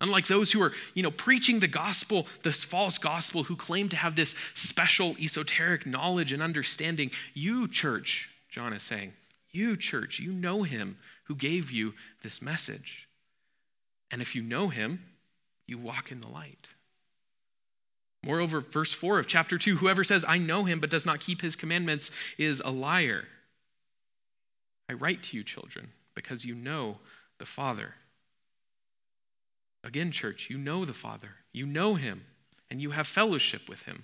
Unlike 0.04 0.28
those 0.28 0.52
who 0.52 0.62
are, 0.62 0.74
you 0.94 1.02
know, 1.02 1.12
preaching 1.12 1.62
the 1.62 1.68
gospel, 1.68 2.28
this 2.44 2.66
false 2.66 2.98
gospel, 2.98 3.46
who 3.46 3.56
claim 3.56 3.88
to 3.88 3.96
have 3.96 4.18
this 4.18 4.36
special 4.54 5.16
esoteric 5.18 5.86
knowledge 5.86 6.34
and 6.34 6.44
understanding, 6.44 7.10
you, 7.34 7.70
church, 7.70 8.30
John 8.50 8.74
is 8.74 8.84
saying, 8.84 9.14
you, 9.54 9.78
church, 9.78 10.20
you 10.20 10.34
know 10.34 10.64
him 10.64 10.98
who 11.24 11.36
gave 11.36 11.72
you 11.72 11.94
this 12.22 12.42
message. 12.42 13.08
And 14.12 14.22
if 14.22 14.36
you 14.36 14.42
know 14.42 14.68
him, 14.68 15.06
you 15.68 15.78
walk 15.78 16.12
in 16.12 16.20
the 16.20 16.28
light. 16.28 16.72
Moreover, 18.26 18.60
verse 18.60 18.92
4 18.92 19.20
of 19.20 19.28
chapter 19.28 19.58
2 19.58 19.78
whoever 19.78 20.04
says, 20.04 20.26
I 20.28 20.38
know 20.38 20.66
him, 20.66 20.82
but 20.82 20.90
does 20.90 21.06
not 21.06 21.22
keep 21.22 21.40
his 21.40 21.56
commandments, 21.56 22.12
is 22.38 22.60
a 22.60 22.72
liar. 22.72 23.24
I 24.90 24.94
write 24.94 25.24
to 25.24 25.38
you, 25.38 25.46
children, 25.46 25.94
because 26.14 26.44
you 26.44 26.56
know 26.56 26.98
the 27.38 27.46
Father. 27.46 27.96
Again, 29.84 30.12
church, 30.12 30.50
you 30.50 30.58
know 30.58 30.86
the 30.86 30.94
Father, 30.94 31.30
you 31.52 31.66
know 31.66 31.96
him, 31.96 32.26
and 32.72 32.82
you 32.82 32.92
have 32.92 33.08
fellowship 33.08 33.68
with 33.68 33.84
him. 33.84 34.04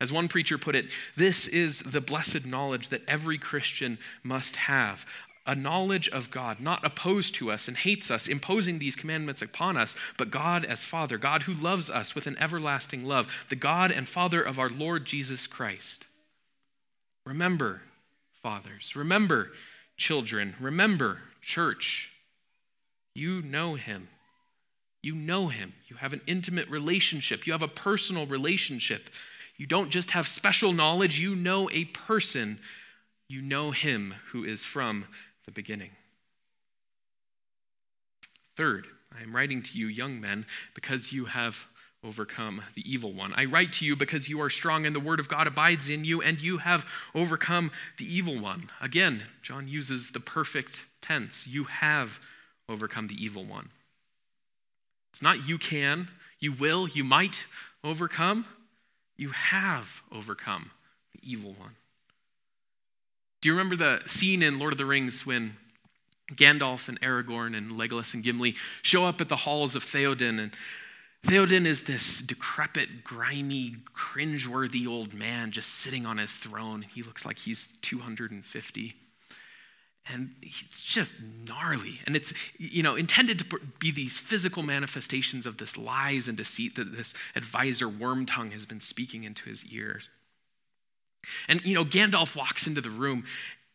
As 0.00 0.10
one 0.10 0.26
preacher 0.26 0.58
put 0.58 0.74
it, 0.74 0.86
this 1.16 1.46
is 1.46 1.80
the 1.80 2.00
blessed 2.00 2.44
knowledge 2.44 2.88
that 2.88 3.02
every 3.06 3.38
Christian 3.38 3.98
must 4.24 4.56
have 4.56 5.06
a 5.46 5.54
knowledge 5.54 6.08
of 6.08 6.30
God, 6.30 6.60
not 6.60 6.84
opposed 6.84 7.34
to 7.36 7.50
us 7.50 7.66
and 7.66 7.76
hates 7.76 8.10
us, 8.10 8.28
imposing 8.28 8.78
these 8.78 8.96
commandments 8.96 9.42
upon 9.42 9.76
us, 9.76 9.96
but 10.16 10.30
God 10.30 10.64
as 10.64 10.84
Father, 10.84 11.18
God 11.18 11.44
who 11.44 11.52
loves 11.52 11.90
us 11.90 12.14
with 12.14 12.26
an 12.26 12.36
everlasting 12.38 13.04
love, 13.04 13.28
the 13.48 13.56
God 13.56 13.90
and 13.90 14.06
Father 14.06 14.40
of 14.40 14.58
our 14.58 14.68
Lord 14.68 15.04
Jesus 15.04 15.46
Christ. 15.46 16.06
Remember, 17.26 17.82
fathers, 18.42 18.94
remember, 18.94 19.50
children, 19.96 20.54
remember, 20.60 21.18
church, 21.40 22.10
you 23.14 23.42
know 23.42 23.74
him. 23.74 24.08
You 25.02 25.14
know 25.14 25.48
him. 25.48 25.74
You 25.88 25.96
have 25.96 26.12
an 26.12 26.20
intimate 26.26 26.68
relationship. 26.68 27.46
You 27.46 27.52
have 27.52 27.62
a 27.62 27.68
personal 27.68 28.26
relationship. 28.26 29.10
You 29.56 29.66
don't 29.66 29.90
just 29.90 30.12
have 30.12 30.28
special 30.28 30.72
knowledge, 30.72 31.18
you 31.18 31.34
know 31.34 31.68
a 31.70 31.84
person. 31.86 32.58
You 33.28 33.42
know 33.42 33.70
him 33.70 34.14
who 34.30 34.44
is 34.44 34.64
from 34.64 35.06
the 35.44 35.52
beginning. 35.52 35.90
Third, 38.56 38.86
I 39.16 39.22
am 39.22 39.34
writing 39.34 39.62
to 39.62 39.78
you, 39.78 39.86
young 39.86 40.20
men, 40.20 40.46
because 40.74 41.12
you 41.12 41.26
have 41.26 41.66
overcome 42.04 42.62
the 42.74 42.90
evil 42.90 43.12
one. 43.12 43.32
I 43.36 43.44
write 43.44 43.72
to 43.74 43.86
you 43.86 43.94
because 43.94 44.28
you 44.28 44.40
are 44.40 44.50
strong 44.50 44.84
and 44.84 44.94
the 44.94 45.00
word 45.00 45.20
of 45.20 45.28
God 45.28 45.46
abides 45.46 45.88
in 45.88 46.04
you 46.04 46.20
and 46.20 46.40
you 46.40 46.58
have 46.58 46.84
overcome 47.14 47.70
the 47.98 48.04
evil 48.04 48.40
one. 48.40 48.70
Again, 48.80 49.22
John 49.40 49.68
uses 49.68 50.10
the 50.10 50.20
perfect 50.20 50.84
tense. 51.00 51.46
You 51.46 51.64
have 51.64 52.18
overcome 52.68 53.06
the 53.06 53.22
evil 53.22 53.44
one. 53.44 53.68
It's 55.12 55.20
not 55.20 55.46
you 55.46 55.58
can, 55.58 56.08
you 56.40 56.52
will, 56.52 56.88
you 56.88 57.04
might 57.04 57.44
overcome. 57.84 58.46
You 59.16 59.28
have 59.28 60.02
overcome 60.10 60.70
the 61.12 61.20
evil 61.22 61.52
one. 61.52 61.76
Do 63.42 63.50
you 63.50 63.52
remember 63.52 63.76
the 63.76 64.00
scene 64.06 64.42
in 64.42 64.58
Lord 64.58 64.72
of 64.72 64.78
the 64.78 64.86
Rings 64.86 65.26
when 65.26 65.56
Gandalf 66.32 66.88
and 66.88 66.98
Aragorn 67.02 67.54
and 67.54 67.72
Legolas 67.72 68.14
and 68.14 68.22
Gimli 68.22 68.56
show 68.80 69.04
up 69.04 69.20
at 69.20 69.28
the 69.28 69.36
halls 69.36 69.76
of 69.76 69.84
Theoden 69.84 70.40
and 70.40 70.52
Theoden 71.26 71.66
is 71.66 71.82
this 71.82 72.20
decrepit, 72.20 73.04
grimy, 73.04 73.76
cringeworthy 73.94 74.88
old 74.88 75.14
man 75.14 75.52
just 75.52 75.68
sitting 75.68 76.04
on 76.04 76.18
his 76.18 76.38
throne. 76.38 76.82
He 76.82 77.02
looks 77.02 77.24
like 77.24 77.38
he's 77.38 77.68
250. 77.82 78.94
And 80.10 80.30
it's 80.42 80.82
just 80.82 81.16
gnarly. 81.46 82.00
And 82.06 82.16
it's, 82.16 82.34
you 82.58 82.82
know, 82.82 82.96
intended 82.96 83.38
to 83.38 83.58
be 83.78 83.92
these 83.92 84.18
physical 84.18 84.62
manifestations 84.62 85.46
of 85.46 85.58
this 85.58 85.78
lies 85.78 86.26
and 86.26 86.36
deceit 86.36 86.74
that 86.74 86.96
this 86.96 87.14
advisor 87.36 87.86
Wormtongue 87.86 88.52
has 88.52 88.66
been 88.66 88.80
speaking 88.80 89.22
into 89.22 89.48
his 89.48 89.64
ears. 89.66 90.08
And, 91.46 91.64
you 91.64 91.74
know, 91.74 91.84
Gandalf 91.84 92.34
walks 92.34 92.66
into 92.66 92.80
the 92.80 92.90
room, 92.90 93.24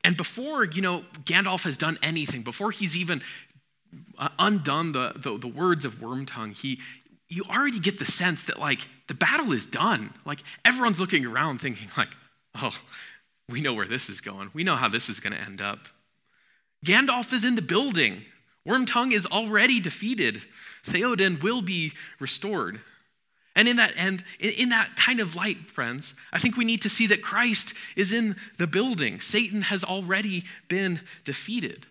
and 0.03 0.17
before, 0.17 0.65
you 0.65 0.81
know, 0.81 1.03
Gandalf 1.23 1.63
has 1.63 1.77
done 1.77 1.97
anything, 2.03 2.41
before 2.41 2.71
he's 2.71 2.95
even 2.97 3.21
uh, 4.17 4.29
undone 4.37 4.91
the, 4.91 5.13
the, 5.15 5.37
the 5.37 5.47
words 5.47 5.85
of 5.85 5.95
Wormtongue, 5.95 6.55
he, 6.55 6.79
you 7.29 7.43
already 7.49 7.79
get 7.79 7.99
the 7.99 8.05
sense 8.05 8.43
that, 8.43 8.59
like, 8.59 8.87
the 9.07 9.13
battle 9.13 9.53
is 9.53 9.65
done. 9.65 10.13
Like, 10.25 10.39
everyone's 10.65 10.99
looking 10.99 11.25
around 11.25 11.59
thinking, 11.59 11.87
like, 11.97 12.09
oh, 12.55 12.77
we 13.49 13.61
know 13.61 13.73
where 13.73 13.85
this 13.85 14.09
is 14.09 14.19
going. 14.19 14.51
We 14.53 14.63
know 14.63 14.75
how 14.75 14.89
this 14.89 15.09
is 15.09 15.19
going 15.19 15.33
to 15.33 15.41
end 15.41 15.61
up. 15.61 15.87
Gandalf 16.85 17.33
is 17.33 17.43
in 17.43 17.55
the 17.55 17.61
building. 17.61 18.23
Wormtongue 18.67 19.13
is 19.13 19.25
already 19.25 19.79
defeated. 19.79 20.41
Theoden 20.85 21.41
will 21.41 21.61
be 21.61 21.93
restored. 22.19 22.81
And 23.55 23.67
in 23.67 23.77
that 23.77 23.93
and 23.97 24.23
in 24.39 24.69
that 24.69 24.95
kind 24.95 25.19
of 25.19 25.35
light, 25.35 25.71
friends, 25.71 26.13
I 26.31 26.37
think 26.37 26.57
we 26.57 26.65
need 26.65 26.83
to 26.83 26.89
see 26.89 27.07
that 27.07 27.23
Christ 27.23 27.73
is 27.95 28.13
in 28.13 28.35
the 28.57 28.67
building. 28.67 29.19
Satan 29.19 29.63
has 29.63 29.83
already 29.83 30.43
been 30.67 31.01
defeated. 31.25 31.87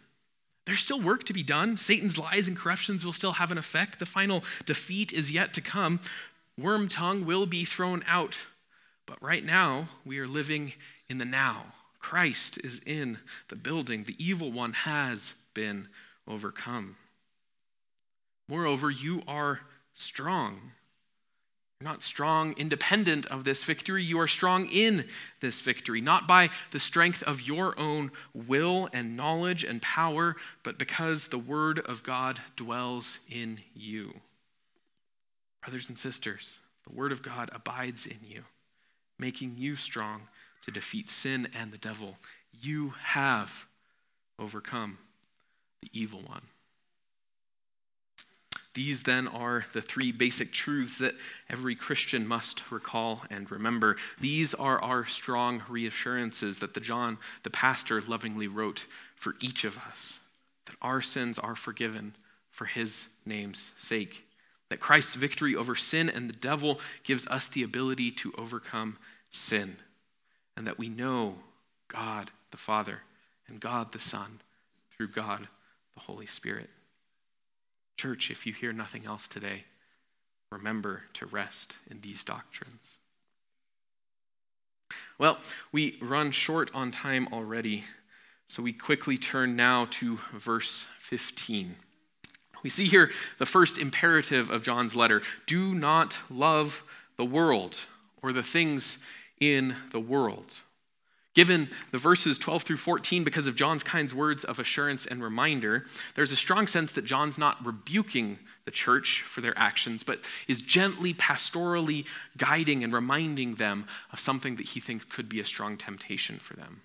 There's 0.64 0.80
still 0.80 1.00
work 1.00 1.24
to 1.24 1.32
be 1.32 1.42
done. 1.42 1.76
Satan's 1.76 2.18
lies 2.18 2.46
and 2.46 2.56
corruptions 2.56 3.04
will 3.04 3.12
still 3.12 3.32
have 3.32 3.50
an 3.50 3.58
effect. 3.58 3.98
The 3.98 4.06
final 4.06 4.44
defeat 4.64 5.12
is 5.12 5.30
yet 5.30 5.54
to 5.54 5.60
come. 5.60 6.00
Wormtongue 6.60 7.24
will 7.24 7.46
be 7.46 7.64
thrown 7.64 8.04
out. 8.06 8.36
But 9.06 9.20
right 9.22 9.44
now, 9.44 9.88
we 10.04 10.18
are 10.18 10.28
living 10.28 10.72
in 11.08 11.18
the 11.18 11.24
now. 11.24 11.66
Christ 11.98 12.58
is 12.62 12.80
in 12.86 13.18
the 13.48 13.56
building. 13.56 14.04
The 14.04 14.16
evil 14.18 14.52
one 14.52 14.72
has 14.72 15.34
been 15.54 15.88
overcome. 16.28 16.96
Moreover, 18.48 18.90
you 18.90 19.22
are 19.26 19.60
strong. 19.94 20.72
You're 21.80 21.90
not 21.90 22.02
strong 22.02 22.54
independent 22.56 23.26
of 23.26 23.44
this 23.44 23.64
victory. 23.64 24.02
You 24.02 24.18
are 24.20 24.28
strong 24.28 24.66
in 24.70 25.04
this 25.40 25.60
victory, 25.60 26.00
not 26.00 26.26
by 26.26 26.50
the 26.70 26.80
strength 26.80 27.22
of 27.24 27.42
your 27.42 27.78
own 27.78 28.12
will 28.32 28.88
and 28.92 29.16
knowledge 29.16 29.62
and 29.62 29.82
power, 29.82 30.36
but 30.62 30.78
because 30.78 31.28
the 31.28 31.38
Word 31.38 31.80
of 31.80 32.02
God 32.02 32.40
dwells 32.56 33.18
in 33.28 33.60
you. 33.74 34.14
Brothers 35.60 35.88
and 35.88 35.98
sisters, 35.98 36.60
the 36.88 36.94
Word 36.94 37.12
of 37.12 37.22
God 37.22 37.50
abides 37.52 38.06
in 38.06 38.20
you, 38.26 38.44
making 39.18 39.56
you 39.58 39.76
strong 39.76 40.22
to 40.66 40.70
defeat 40.70 41.08
sin 41.08 41.48
and 41.58 41.72
the 41.72 41.78
devil. 41.78 42.18
You 42.60 42.94
have 43.02 43.66
overcome 44.38 44.98
the 45.80 45.88
evil 45.92 46.20
one. 46.20 46.42
These 48.74 49.04
then 49.04 49.26
are 49.28 49.64
the 49.72 49.80
three 49.80 50.12
basic 50.12 50.52
truths 50.52 50.98
that 50.98 51.14
every 51.48 51.74
Christian 51.74 52.26
must 52.26 52.70
recall 52.70 53.22
and 53.30 53.50
remember. 53.50 53.96
These 54.20 54.52
are 54.52 54.82
our 54.82 55.06
strong 55.06 55.62
reassurances 55.66 56.58
that 56.58 56.74
the 56.74 56.80
John, 56.80 57.16
the 57.42 57.48
pastor, 57.48 58.02
lovingly 58.02 58.48
wrote 58.48 58.84
for 59.14 59.34
each 59.40 59.64
of 59.64 59.78
us 59.78 60.20
that 60.66 60.76
our 60.82 61.00
sins 61.00 61.38
are 61.38 61.56
forgiven 61.56 62.16
for 62.50 62.66
his 62.66 63.06
name's 63.24 63.70
sake. 63.78 64.24
That 64.68 64.80
Christ's 64.80 65.14
victory 65.14 65.54
over 65.54 65.74
sin 65.74 66.10
and 66.10 66.28
the 66.28 66.34
devil 66.34 66.78
gives 67.02 67.26
us 67.28 67.48
the 67.48 67.62
ability 67.62 68.10
to 68.10 68.34
overcome 68.36 68.98
sin. 69.30 69.76
And 70.56 70.66
that 70.66 70.78
we 70.78 70.88
know 70.88 71.36
God 71.88 72.30
the 72.50 72.56
Father 72.56 73.00
and 73.48 73.60
God 73.60 73.92
the 73.92 73.98
Son 73.98 74.40
through 74.96 75.08
God 75.08 75.48
the 75.94 76.00
Holy 76.00 76.26
Spirit. 76.26 76.70
Church, 77.96 78.30
if 78.30 78.46
you 78.46 78.52
hear 78.52 78.72
nothing 78.72 79.06
else 79.06 79.28
today, 79.28 79.64
remember 80.50 81.02
to 81.14 81.26
rest 81.26 81.76
in 81.90 82.00
these 82.00 82.24
doctrines. 82.24 82.98
Well, 85.18 85.38
we 85.72 85.96
run 86.00 86.30
short 86.30 86.70
on 86.74 86.90
time 86.90 87.28
already, 87.32 87.84
so 88.48 88.62
we 88.62 88.72
quickly 88.72 89.16
turn 89.16 89.56
now 89.56 89.86
to 89.92 90.18
verse 90.32 90.86
15. 91.00 91.76
We 92.62 92.70
see 92.70 92.86
here 92.86 93.10
the 93.38 93.46
first 93.46 93.78
imperative 93.78 94.50
of 94.50 94.62
John's 94.62 94.96
letter 94.96 95.22
do 95.46 95.74
not 95.74 96.18
love 96.28 96.82
the 97.16 97.24
world 97.24 97.78
or 98.22 98.32
the 98.32 98.42
things 98.42 98.98
in 99.40 99.76
the 99.92 100.00
world. 100.00 100.58
Given 101.36 101.68
the 101.92 101.98
verses 101.98 102.38
12 102.38 102.62
through 102.62 102.76
14, 102.78 103.22
because 103.22 103.46
of 103.46 103.56
John's 103.56 103.82
kind 103.82 104.10
words 104.10 104.42
of 104.42 104.58
assurance 104.58 105.04
and 105.04 105.22
reminder, 105.22 105.84
there's 106.14 106.32
a 106.32 106.36
strong 106.36 106.66
sense 106.66 106.92
that 106.92 107.04
John's 107.04 107.36
not 107.36 107.64
rebuking 107.64 108.38
the 108.64 108.70
church 108.70 109.22
for 109.26 109.42
their 109.42 109.56
actions, 109.58 110.02
but 110.02 110.20
is 110.48 110.62
gently, 110.62 111.12
pastorally 111.12 112.06
guiding 112.38 112.82
and 112.82 112.90
reminding 112.90 113.56
them 113.56 113.86
of 114.12 114.18
something 114.18 114.56
that 114.56 114.68
he 114.68 114.80
thinks 114.80 115.04
could 115.04 115.28
be 115.28 115.38
a 115.38 115.44
strong 115.44 115.76
temptation 115.76 116.38
for 116.38 116.56
them. 116.56 116.80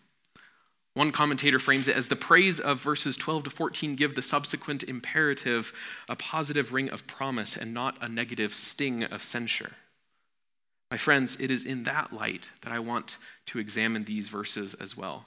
One 0.95 1.13
commentator 1.13 1.57
frames 1.57 1.87
it 1.87 1.95
as 1.95 2.09
the 2.09 2.17
praise 2.17 2.59
of 2.59 2.81
verses 2.81 3.15
12 3.15 3.45
to 3.45 3.49
14 3.49 3.95
give 3.95 4.15
the 4.15 4.21
subsequent 4.21 4.83
imperative 4.83 5.71
a 6.09 6.17
positive 6.17 6.73
ring 6.73 6.89
of 6.89 7.07
promise 7.07 7.55
and 7.55 7.73
not 7.73 7.97
a 8.01 8.09
negative 8.09 8.53
sting 8.53 9.05
of 9.05 9.23
censure. 9.23 9.71
My 10.91 10.97
friends, 10.97 11.37
it 11.39 11.49
is 11.49 11.63
in 11.63 11.83
that 11.83 12.11
light 12.11 12.51
that 12.61 12.73
I 12.73 12.79
want 12.79 13.17
to 13.47 13.59
examine 13.59 14.03
these 14.03 14.27
verses 14.27 14.73
as 14.73 14.97
well. 14.97 15.25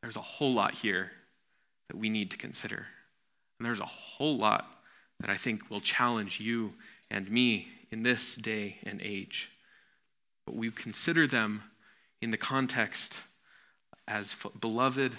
There's 0.00 0.16
a 0.16 0.22
whole 0.22 0.54
lot 0.54 0.72
here, 0.72 1.12
that 1.88 1.96
we 1.96 2.08
need 2.08 2.30
to 2.30 2.38
consider. 2.38 2.86
And 3.58 3.66
there's 3.66 3.80
a 3.80 3.84
whole 3.84 4.38
lot 4.38 4.66
that 5.20 5.28
I 5.28 5.36
think 5.36 5.70
will 5.70 5.82
challenge 5.82 6.40
you 6.40 6.72
and 7.10 7.30
me 7.30 7.68
in 7.90 8.02
this 8.02 8.34
day 8.34 8.78
and 8.82 9.00
age. 9.02 9.50
But 10.46 10.56
we 10.56 10.70
consider 10.70 11.26
them 11.26 11.62
in 12.22 12.30
the 12.30 12.36
context 12.38 13.18
as 14.08 14.34
beloved, 14.58 15.16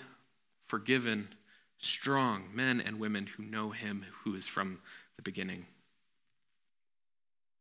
forgiven, 0.68 1.30
strong 1.78 2.46
men 2.54 2.82
and 2.82 3.00
women 3.00 3.28
who 3.38 3.44
know 3.44 3.70
him 3.70 4.06
who 4.24 4.36
is 4.36 4.48
from 4.48 4.80
the 5.16 5.22
beginning. 5.22 5.68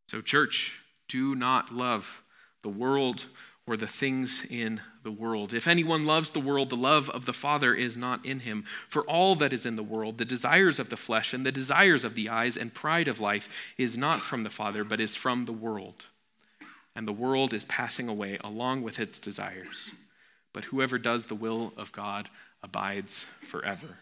So, 0.09 0.21
church, 0.21 0.81
do 1.09 1.35
not 1.35 1.73
love 1.73 2.23
the 2.63 2.69
world 2.69 3.27
or 3.67 3.77
the 3.77 3.89
things 3.89 4.45
in 4.49 4.81
the 5.03 5.11
world. 5.11 5.53
If 5.53 5.67
anyone 5.67 6.07
loves 6.07 6.31
the 6.31 6.41
world, 6.41 6.71
the 6.71 6.77
love 6.77 7.11
of 7.11 7.27
the 7.27 7.33
Father 7.33 7.75
is 7.75 7.97
not 7.97 8.25
in 8.25 8.41
him. 8.41 8.65
For 8.89 9.03
all 9.03 9.35
that 9.37 9.53
is 9.53 9.67
in 9.67 9.75
the 9.75 9.83
world, 9.83 10.19
the 10.19 10.25
desires 10.25 10.79
of 10.79 10.89
the 10.89 10.97
flesh 10.97 11.35
and 11.35 11.45
the 11.45 11.51
desires 11.51 12.05
of 12.05 12.15
the 12.15 12.29
eyes 12.29 12.57
and 12.57 12.73
pride 12.73 13.09
of 13.09 13.21
life, 13.21 13.49
is 13.77 13.99
not 13.99 14.21
from 14.21 14.45
the 14.45 14.51
Father, 14.51 14.85
but 14.85 15.01
is 15.01 15.17
from 15.17 15.45
the 15.45 15.53
world. 15.53 16.07
And 16.95 17.09
the 17.09 17.13
world 17.13 17.53
is 17.53 17.65
passing 17.65 18.09
away 18.09 18.39
along 18.43 18.83
with 18.83 19.01
its 19.01 19.19
desires. 19.19 19.91
But 20.53 20.67
whoever 20.67 20.99
does 20.99 21.27
the 21.27 21.35
will 21.35 21.73
of 21.77 21.93
God 21.93 22.29
abides 22.63 23.27
forever. 23.41 23.99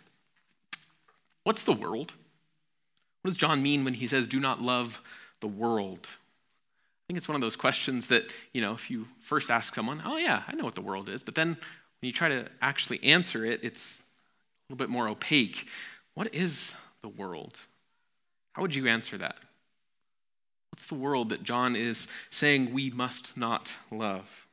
What's 1.43 1.63
the 1.63 1.73
world? 1.73 2.13
What 3.23 3.31
does 3.31 3.39
John 3.39 3.63
mean 3.63 3.85
when 3.85 3.95
he 3.95 4.07
says, 4.07 4.29
do 4.29 4.39
not 4.39 4.63
love 4.63 5.01
the 5.41 5.49
world? 5.49 6.07
I 7.05 7.07
think 7.07 7.19
it's 7.19 7.29
one 7.29 7.35
of 7.35 7.43
those 7.43 7.57
questions 7.57 8.07
that, 8.07 8.33
you 8.55 8.63
know, 8.63 8.73
if 8.73 8.91
you 8.91 9.07
first 9.21 9.51
ask 9.51 9.75
someone, 9.75 10.03
oh, 10.07 10.17
yeah, 10.17 10.43
I 10.49 10.55
know 10.55 10.65
what 10.65 10.75
the 10.75 10.81
world 10.81 11.11
is. 11.11 11.23
But 11.23 11.35
then 11.35 11.49
when 11.49 11.57
you 12.01 12.13
try 12.13 12.31
to 12.31 12.49
actually 12.63 13.03
answer 13.05 13.45
it, 13.45 13.61
it's 13.63 14.01
a 14.01 14.73
little 14.73 14.79
bit 14.79 14.89
more 14.89 15.07
opaque. 15.09 15.69
What 16.15 16.35
is 16.35 16.73
the 17.03 17.09
world? 17.09 17.61
How 18.55 18.63
would 18.63 18.75
you 18.75 18.89
answer 18.89 19.19
that? 19.19 19.37
What's 20.73 20.87
the 20.87 20.95
world 20.95 21.29
that 21.29 21.43
John 21.43 21.77
is 21.77 22.09
saying 22.31 22.73
we 22.73 22.89
must 22.89 23.37
not 23.37 23.75
love? 23.91 24.47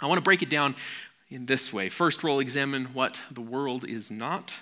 I 0.00 0.06
want 0.06 0.18
to 0.18 0.22
break 0.22 0.42
it 0.42 0.50
down 0.50 0.76
in 1.30 1.46
this 1.46 1.72
way. 1.72 1.88
First, 1.88 2.22
we'll 2.22 2.40
examine 2.40 2.86
what 2.92 3.20
the 3.30 3.40
world 3.40 3.86
is 3.86 4.10
not. 4.10 4.54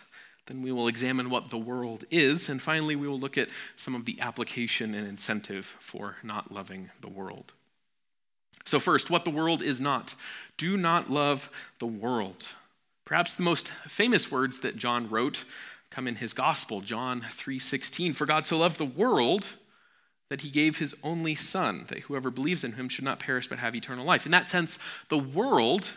Then 0.47 0.63
we 0.63 0.73
will 0.73 0.89
examine 0.89 1.31
what 1.31 1.51
the 1.51 1.59
world 1.59 2.05
is. 2.11 2.49
And 2.49 2.61
finally, 2.61 2.97
we 2.97 3.07
will 3.07 3.21
look 3.21 3.39
at 3.39 3.49
some 3.77 3.95
of 3.95 4.05
the 4.05 4.21
application 4.21 4.95
and 4.95 5.07
incentive 5.07 5.77
for 5.79 6.17
not 6.23 6.53
loving 6.53 6.91
the 7.01 7.09
world. 7.09 7.53
So, 8.65 8.79
first, 8.79 9.11
what 9.11 9.25
the 9.25 9.31
world 9.31 9.63
is 9.63 9.81
not. 9.81 10.15
Do 10.57 10.77
not 10.77 11.11
love 11.11 11.51
the 11.79 11.87
world. 11.87 12.47
Perhaps 13.05 13.35
the 13.35 13.43
most 13.43 13.73
famous 13.87 14.31
words 14.31 14.61
that 14.61 14.77
John 14.77 15.11
wrote 15.11 15.45
come 15.91 16.09
in 16.09 16.17
his 16.17 16.33
gospel, 16.33 16.81
John 16.81 17.23
3:16. 17.31 18.15
For 18.15 18.27
God 18.27 18.47
so 18.47 18.59
loved 18.59 18.79
the 18.79 18.85
world 18.85 19.49
that 20.29 20.41
he 20.41 20.51
gave 20.51 20.79
his 20.79 20.95
only 21.03 21.35
son, 21.35 21.85
that 21.89 22.01
whoever 22.01 22.31
believes 22.31 22.65
in 22.65 22.73
him 22.73 22.89
should 22.89 23.05
not 23.05 23.19
perish 23.19 23.49
but 23.49 23.59
have 23.59 23.75
eternal 23.75 24.07
life. 24.07 24.25
In 24.25 24.33
that 24.33 24.49
sense, 24.49 24.79
the 25.09 25.19
world 25.19 25.95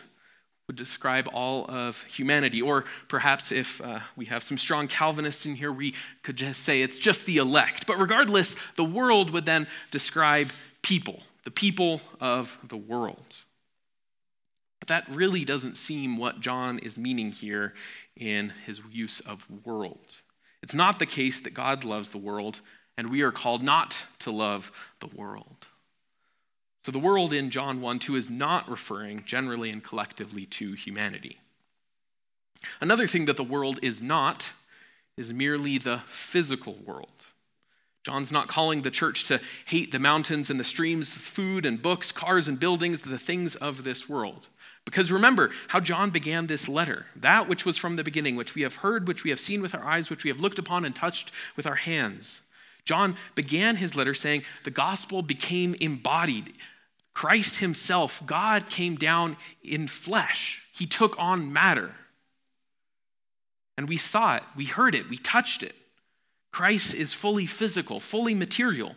would 0.66 0.76
describe 0.76 1.28
all 1.32 1.64
of 1.68 2.02
humanity. 2.04 2.60
Or 2.60 2.84
perhaps 3.08 3.52
if 3.52 3.80
uh, 3.80 4.00
we 4.16 4.24
have 4.26 4.42
some 4.42 4.58
strong 4.58 4.88
Calvinists 4.88 5.46
in 5.46 5.54
here, 5.54 5.72
we 5.72 5.94
could 6.22 6.36
just 6.36 6.64
say 6.64 6.82
it's 6.82 6.98
just 6.98 7.24
the 7.24 7.36
elect. 7.36 7.86
But 7.86 8.00
regardless, 8.00 8.56
the 8.74 8.84
world 8.84 9.30
would 9.30 9.46
then 9.46 9.68
describe 9.92 10.50
people, 10.82 11.22
the 11.44 11.52
people 11.52 12.00
of 12.20 12.58
the 12.66 12.76
world. 12.76 13.36
But 14.80 14.88
that 14.88 15.08
really 15.08 15.44
doesn't 15.44 15.76
seem 15.76 16.16
what 16.16 16.40
John 16.40 16.80
is 16.80 16.98
meaning 16.98 17.30
here 17.30 17.74
in 18.16 18.52
his 18.66 18.80
use 18.90 19.20
of 19.20 19.46
world. 19.64 20.16
It's 20.62 20.74
not 20.74 20.98
the 20.98 21.06
case 21.06 21.38
that 21.40 21.54
God 21.54 21.84
loves 21.84 22.10
the 22.10 22.18
world, 22.18 22.60
and 22.98 23.08
we 23.08 23.22
are 23.22 23.30
called 23.30 23.62
not 23.62 24.06
to 24.20 24.32
love 24.32 24.72
the 24.98 25.08
world. 25.14 25.65
So 26.86 26.92
the 26.92 27.00
world 27.00 27.32
in 27.32 27.50
John 27.50 27.80
1 27.80 27.98
2 27.98 28.14
is 28.14 28.30
not 28.30 28.70
referring 28.70 29.24
generally 29.26 29.70
and 29.70 29.82
collectively 29.82 30.46
to 30.46 30.74
humanity. 30.74 31.40
Another 32.80 33.08
thing 33.08 33.24
that 33.24 33.36
the 33.36 33.42
world 33.42 33.80
is 33.82 34.00
not 34.00 34.52
is 35.16 35.32
merely 35.32 35.78
the 35.78 35.98
physical 36.06 36.74
world. 36.86 37.24
John's 38.04 38.30
not 38.30 38.46
calling 38.46 38.82
the 38.82 38.92
church 38.92 39.24
to 39.24 39.40
hate 39.64 39.90
the 39.90 39.98
mountains 39.98 40.48
and 40.48 40.60
the 40.60 40.64
streams, 40.64 41.10
the 41.10 41.18
food 41.18 41.66
and 41.66 41.82
books, 41.82 42.12
cars 42.12 42.46
and 42.46 42.60
buildings, 42.60 43.00
the 43.00 43.18
things 43.18 43.56
of 43.56 43.82
this 43.82 44.08
world. 44.08 44.46
Because 44.84 45.10
remember 45.10 45.50
how 45.66 45.80
John 45.80 46.10
began 46.10 46.46
this 46.46 46.68
letter 46.68 47.06
that 47.16 47.48
which 47.48 47.66
was 47.66 47.76
from 47.76 47.96
the 47.96 48.04
beginning, 48.04 48.36
which 48.36 48.54
we 48.54 48.62
have 48.62 48.76
heard, 48.76 49.08
which 49.08 49.24
we 49.24 49.30
have 49.30 49.40
seen 49.40 49.60
with 49.60 49.74
our 49.74 49.84
eyes, 49.84 50.08
which 50.08 50.22
we 50.22 50.30
have 50.30 50.38
looked 50.38 50.60
upon 50.60 50.84
and 50.84 50.94
touched 50.94 51.32
with 51.56 51.66
our 51.66 51.74
hands. 51.74 52.42
John 52.84 53.16
began 53.34 53.74
his 53.74 53.96
letter 53.96 54.14
saying, 54.14 54.44
The 54.62 54.70
gospel 54.70 55.20
became 55.22 55.74
embodied. 55.80 56.54
Christ 57.16 57.56
himself, 57.56 58.22
God 58.26 58.68
came 58.68 58.94
down 58.94 59.38
in 59.64 59.88
flesh. 59.88 60.60
He 60.70 60.84
took 60.84 61.18
on 61.18 61.50
matter. 61.50 61.94
And 63.78 63.88
we 63.88 63.96
saw 63.96 64.36
it, 64.36 64.44
we 64.54 64.66
heard 64.66 64.94
it, 64.94 65.08
we 65.08 65.16
touched 65.16 65.62
it. 65.62 65.74
Christ 66.52 66.94
is 66.94 67.14
fully 67.14 67.46
physical, 67.46 68.00
fully 68.00 68.34
material. 68.34 68.96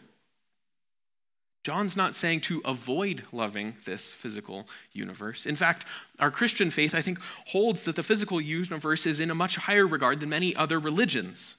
John's 1.63 1.95
not 1.95 2.13
saying 2.13 2.41
to 2.41 2.61
avoid 2.65 3.23
loving 3.31 3.75
this 3.85 4.11
physical 4.11 4.67
universe. 4.91 5.45
In 5.45 5.55
fact, 5.55 5.85
our 6.19 6.29
Christian 6.29 6.71
faith, 6.71 6.93
I 6.93 7.01
think, 7.01 7.21
holds 7.47 7.83
that 7.83 7.95
the 7.95 8.03
physical 8.03 8.41
universe 8.41 9.05
is 9.05 9.21
in 9.21 9.31
a 9.31 9.35
much 9.35 9.55
higher 9.55 9.87
regard 9.87 10.19
than 10.19 10.27
many 10.27 10.53
other 10.57 10.77
religions. 10.77 11.55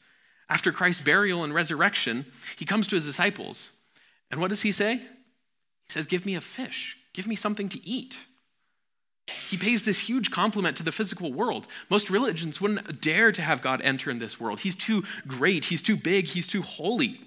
After 0.50 0.72
Christ's 0.72 1.00
burial 1.00 1.42
and 1.42 1.54
resurrection, 1.54 2.26
he 2.58 2.66
comes 2.66 2.86
to 2.88 2.96
his 2.96 3.06
disciples. 3.06 3.70
And 4.30 4.42
what 4.42 4.48
does 4.48 4.60
he 4.60 4.72
say? 4.72 5.00
He 5.90 5.94
says, 5.94 6.06
Give 6.06 6.24
me 6.24 6.36
a 6.36 6.40
fish, 6.40 6.96
give 7.12 7.26
me 7.26 7.34
something 7.34 7.68
to 7.70 7.84
eat. 7.84 8.16
He 9.48 9.56
pays 9.56 9.84
this 9.84 9.98
huge 9.98 10.30
compliment 10.30 10.76
to 10.76 10.84
the 10.84 10.92
physical 10.92 11.32
world. 11.32 11.66
Most 11.88 12.10
religions 12.10 12.60
wouldn't 12.60 13.00
dare 13.00 13.32
to 13.32 13.42
have 13.42 13.60
God 13.60 13.80
enter 13.82 14.08
in 14.08 14.20
this 14.20 14.38
world. 14.38 14.60
He's 14.60 14.76
too 14.76 15.02
great, 15.26 15.64
he's 15.64 15.82
too 15.82 15.96
big, 15.96 16.26
he's 16.26 16.46
too 16.46 16.62
holy. 16.62 17.20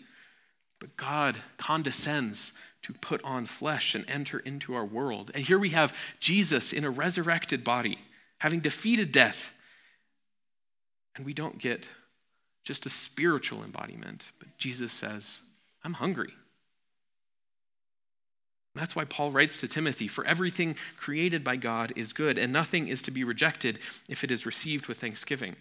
But 0.80 0.96
God 0.96 1.40
condescends 1.58 2.54
to 2.84 2.94
put 2.94 3.22
on 3.26 3.48
flesh 3.48 3.96
and 3.96 4.06
enter 4.10 4.40
into 4.40 4.76
our 4.76 4.86
world. 4.86 5.30
And 5.34 5.44
here 5.44 5.60
we 5.60 5.70
have 5.70 5.98
Jesus 6.22 6.72
in 6.72 6.86
a 6.86 6.90
resurrected 6.90 7.66
body, 7.66 8.00
having 8.38 8.62
defeated 8.62 9.12
death. 9.12 9.52
And 11.18 11.26
we 11.26 11.34
don't 11.34 11.58
get 11.58 11.90
just 12.64 12.86
a 12.86 12.90
spiritual 12.90 13.62
embodiment, 13.62 14.30
but 14.40 14.58
Jesus 14.58 14.94
says, 14.94 15.42
I'm 15.84 15.94
hungry. 15.96 16.34
That's 18.76 18.96
why 18.96 19.06
Paul 19.06 19.32
writes 19.32 19.58
to 19.58 19.68
Timothy 19.68 20.08
For 20.08 20.26
everything 20.26 20.76
created 20.98 21.44
by 21.44 21.58
God 21.58 21.94
is 21.96 22.14
good, 22.14 22.38
and 22.38 22.52
nothing 22.52 22.88
is 22.88 23.02
to 23.04 23.12
be 23.12 23.24
rejected 23.24 23.80
if 24.08 24.24
it 24.24 24.32
is 24.32 24.46
received 24.46 24.88
with 24.88 25.00
thanksgiving. 25.00 25.56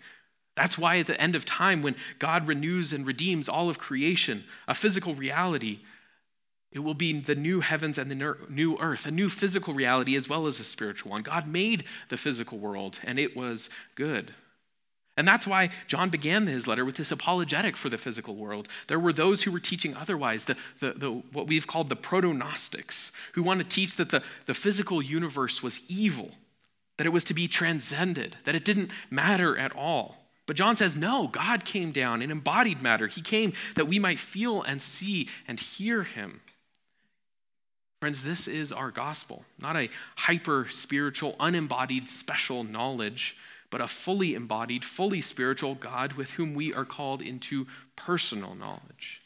That's 0.57 0.79
why 0.79 0.99
at 0.99 1.07
the 1.07 1.21
end 1.21 1.35
of 1.35 1.45
time, 1.45 1.83
when 1.83 1.97
God 2.19 2.47
renews 2.47 2.93
and 2.93 3.07
redeems 3.07 3.49
all 3.49 3.71
of 3.71 3.79
creation, 3.79 4.45
a 4.69 4.75
physical 4.75 5.15
reality, 5.15 5.81
it 6.71 6.81
will 6.81 6.95
be 6.95 7.21
the 7.21 7.35
new 7.35 7.61
heavens 7.61 7.99
and 7.99 8.11
the 8.11 8.37
new 8.49 8.79
earth, 8.79 9.05
a 9.05 9.11
new 9.11 9.29
physical 9.29 9.75
reality 9.75 10.17
as 10.17 10.29
well 10.29 10.47
as 10.47 10.59
a 10.59 10.65
spiritual 10.65 11.11
one. 11.11 11.23
God 11.23 11.47
made 11.47 11.85
the 12.09 12.17
physical 12.17 12.59
world, 12.59 12.99
and 13.05 13.19
it 13.19 13.37
was 13.37 13.69
good. 13.95 14.35
And 15.17 15.29
that's 15.29 15.47
why 15.47 15.69
John 15.89 16.09
began 16.09 16.47
his 16.47 16.67
letter 16.67 16.85
with 16.85 16.97
this 16.97 17.13
apologetic 17.13 17.77
for 17.77 17.91
the 17.91 17.99
physical 17.99 18.35
world. 18.35 18.69
There 18.87 18.99
were 18.99 19.13
those 19.13 19.43
who 19.43 19.53
were 19.53 19.61
teaching 19.61 19.95
otherwise, 19.95 20.47
the, 20.47 20.57
the, 20.81 20.93
the, 20.93 21.11
what 21.11 21.47
we've 21.47 21.67
called 21.67 21.91
the 21.91 21.97
proto 21.97 22.33
Gnostics, 22.33 23.13
who 23.33 23.43
want 23.43 23.61
to 23.61 23.67
teach 23.67 23.97
that 23.97 24.09
the, 24.09 24.23
the 24.47 24.55
physical 24.55 25.03
universe 25.03 25.63
was 25.63 25.81
evil, 25.87 26.31
that 26.97 27.07
it 27.07 27.11
was 27.11 27.25
to 27.25 27.35
be 27.35 27.47
transcended, 27.47 28.37
that 28.45 28.55
it 28.55 28.65
didn't 28.65 28.91
matter 29.11 29.57
at 29.59 29.77
all. 29.77 30.17
But 30.47 30.57
John 30.57 30.77
says, 30.77 30.97
no, 30.97 31.29
God 31.29 31.67
came 31.67 31.93
down 31.93 32.23
in 32.23 32.31
embodied 32.31 32.81
matter. 32.81 33.07
He 33.07 33.21
came 33.21 33.53
that 33.75 33.89
we 33.89 33.99
might 33.99 34.19
feel 34.19 34.63
and 34.63 34.81
see 34.81 35.29
and 35.47 35.61
hear 35.61 36.05
him. 36.05 36.41
Friends, 38.01 38.23
this 38.25 38.49
is 38.49 38.73
our 38.73 38.91
gospel, 38.91 39.45
not 39.61 39.77
a 39.77 39.89
hyper 40.17 40.67
spiritual, 40.69 41.37
unembodied 41.39 42.09
special 42.09 42.65
knowledge 42.65 43.37
but 43.73 43.81
a 43.81 43.89
fully 43.89 44.35
embodied, 44.35 44.85
fully 44.85 45.23
spiritual 45.23 45.75
God 45.75 46.13
with 46.13 46.33
whom 46.33 46.55
we 46.55 46.75
are 46.75 46.85
called 46.85 47.23
into 47.23 47.67
personal 47.97 48.55
knowledge. 48.55 49.23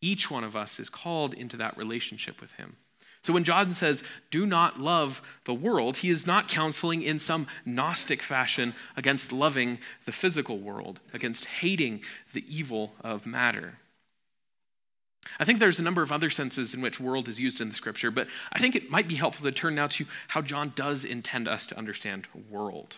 Each 0.00 0.30
one 0.30 0.42
of 0.42 0.56
us 0.56 0.80
is 0.80 0.88
called 0.88 1.34
into 1.34 1.58
that 1.58 1.76
relationship 1.76 2.40
with 2.40 2.52
Him. 2.52 2.76
So 3.22 3.32
when 3.32 3.44
John 3.44 3.72
says, 3.74 4.02
do 4.30 4.46
not 4.46 4.80
love 4.80 5.22
the 5.44 5.54
world, 5.54 5.98
he 5.98 6.10
is 6.10 6.26
not 6.26 6.48
counseling 6.48 7.02
in 7.02 7.18
some 7.18 7.46
Gnostic 7.64 8.22
fashion 8.22 8.74
against 8.96 9.32
loving 9.32 9.78
the 10.04 10.12
physical 10.12 10.58
world, 10.58 11.00
against 11.14 11.46
hating 11.46 12.02
the 12.34 12.44
evil 12.54 12.92
of 13.02 13.24
matter. 13.24 13.78
I 15.38 15.46
think 15.46 15.58
there's 15.58 15.80
a 15.80 15.82
number 15.82 16.02
of 16.02 16.12
other 16.12 16.28
senses 16.28 16.74
in 16.74 16.82
which 16.82 17.00
world 17.00 17.28
is 17.28 17.40
used 17.40 17.62
in 17.62 17.70
the 17.70 17.74
scripture, 17.74 18.10
but 18.10 18.28
I 18.52 18.58
think 18.58 18.76
it 18.76 18.90
might 18.90 19.08
be 19.08 19.14
helpful 19.14 19.44
to 19.44 19.52
turn 19.52 19.74
now 19.74 19.86
to 19.88 20.04
how 20.28 20.42
John 20.42 20.72
does 20.74 21.04
intend 21.06 21.48
us 21.48 21.66
to 21.68 21.78
understand 21.78 22.28
world. 22.50 22.96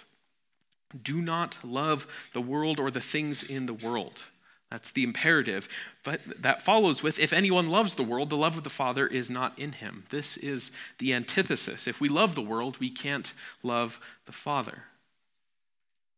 Do 1.02 1.20
not 1.20 1.58
love 1.64 2.06
the 2.32 2.40
world 2.40 2.78
or 2.78 2.90
the 2.90 3.00
things 3.00 3.42
in 3.42 3.66
the 3.66 3.74
world. 3.74 4.24
That's 4.70 4.90
the 4.90 5.04
imperative. 5.04 5.68
But 6.02 6.20
that 6.42 6.62
follows 6.62 7.02
with 7.02 7.18
if 7.18 7.32
anyone 7.32 7.70
loves 7.70 7.94
the 7.94 8.02
world, 8.02 8.30
the 8.30 8.36
love 8.36 8.56
of 8.56 8.64
the 8.64 8.70
Father 8.70 9.06
is 9.06 9.30
not 9.30 9.58
in 9.58 9.72
him. 9.72 10.04
This 10.10 10.36
is 10.36 10.72
the 10.98 11.14
antithesis. 11.14 11.86
If 11.86 12.00
we 12.00 12.08
love 12.08 12.34
the 12.34 12.42
world, 12.42 12.78
we 12.78 12.90
can't 12.90 13.32
love 13.62 14.00
the 14.26 14.32
Father. 14.32 14.84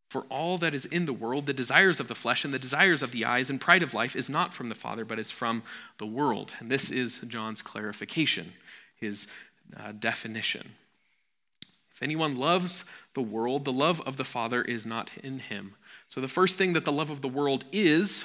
For 0.08 0.22
all 0.30 0.56
that 0.58 0.74
is 0.74 0.86
in 0.86 1.04
the 1.04 1.12
world, 1.12 1.44
the 1.44 1.52
desires 1.52 2.00
of 2.00 2.08
the 2.08 2.14
flesh 2.14 2.42
and 2.42 2.54
the 2.54 2.58
desires 2.58 3.02
of 3.02 3.12
the 3.12 3.26
eyes 3.26 3.50
and 3.50 3.60
pride 3.60 3.82
of 3.82 3.92
life 3.92 4.16
is 4.16 4.30
not 4.30 4.54
from 4.54 4.70
the 4.70 4.74
Father, 4.74 5.04
but 5.04 5.18
is 5.18 5.30
from 5.30 5.62
the 5.98 6.06
world. 6.06 6.54
And 6.60 6.70
this 6.70 6.90
is 6.90 7.18
John's 7.28 7.60
clarification, 7.60 8.54
his 8.96 9.26
uh, 9.76 9.92
definition. 9.92 10.70
If 11.98 12.04
anyone 12.04 12.36
loves 12.36 12.84
the 13.14 13.22
world, 13.22 13.64
the 13.64 13.72
love 13.72 14.00
of 14.02 14.16
the 14.16 14.24
Father 14.24 14.62
is 14.62 14.86
not 14.86 15.10
in 15.20 15.40
him. 15.40 15.74
So 16.08 16.20
the 16.20 16.28
first 16.28 16.56
thing 16.56 16.74
that 16.74 16.84
the 16.84 16.92
love 16.92 17.10
of 17.10 17.22
the 17.22 17.28
world 17.28 17.64
is, 17.72 18.24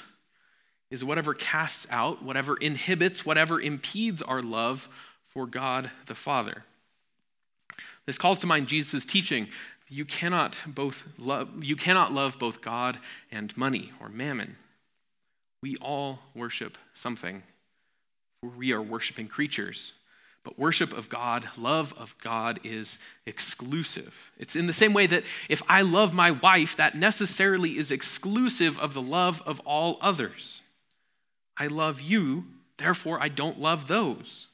is 0.92 1.04
whatever 1.04 1.34
casts 1.34 1.88
out, 1.90 2.22
whatever 2.22 2.56
inhibits, 2.56 3.26
whatever 3.26 3.60
impedes 3.60 4.22
our 4.22 4.44
love 4.44 4.88
for 5.26 5.48
God 5.48 5.90
the 6.06 6.14
Father. 6.14 6.66
This 8.06 8.20
calls 8.20 8.38
to 8.40 8.46
mind 8.46 8.68
Jesus' 8.68 9.06
teaching. 9.06 9.48
You 9.90 10.06
cannot 10.06 10.60
both 10.68 11.08
love, 11.18 11.64
you 11.64 11.76
cannot 11.76 12.14
love 12.14 12.38
both 12.38 12.62
God 12.62 13.00
and 13.32 13.58
money 13.58 13.92
or 14.00 14.08
mammon. 14.08 14.56
We 15.64 15.78
all 15.78 16.20
worship 16.36 16.78
something. 16.94 17.42
For 18.40 18.50
we 18.50 18.72
are 18.72 18.84
worshiping 18.84 19.30
creatures. 19.30 19.94
But 20.44 20.60
worship 20.60 20.92
of 20.92 21.08
God, 21.08 21.48
love 21.58 21.94
of 21.98 22.18
God 22.20 22.60
is 22.64 22.98
exclusive. 23.26 24.32
It's 24.38 24.56
in 24.56 24.68
the 24.68 24.74
same 24.74 24.94
way 24.94 25.08
that 25.08 25.24
if 25.48 25.64
I 25.70 25.82
love 25.82 26.14
my 26.14 26.32
wife, 26.32 26.76
that 26.76 26.96
necessarily 26.96 27.78
is 27.78 27.92
exclusive 27.92 28.78
of 28.80 28.94
the 28.94 29.02
love 29.02 29.42
of 29.46 29.62
all 29.62 29.98
others. 30.02 30.62
I 31.56 31.68
love 31.68 32.02
you, 32.02 32.46
therefore 32.78 33.22
I 33.22 33.30
don't 33.30 33.60
love 33.60 33.88
those. 33.88 34.48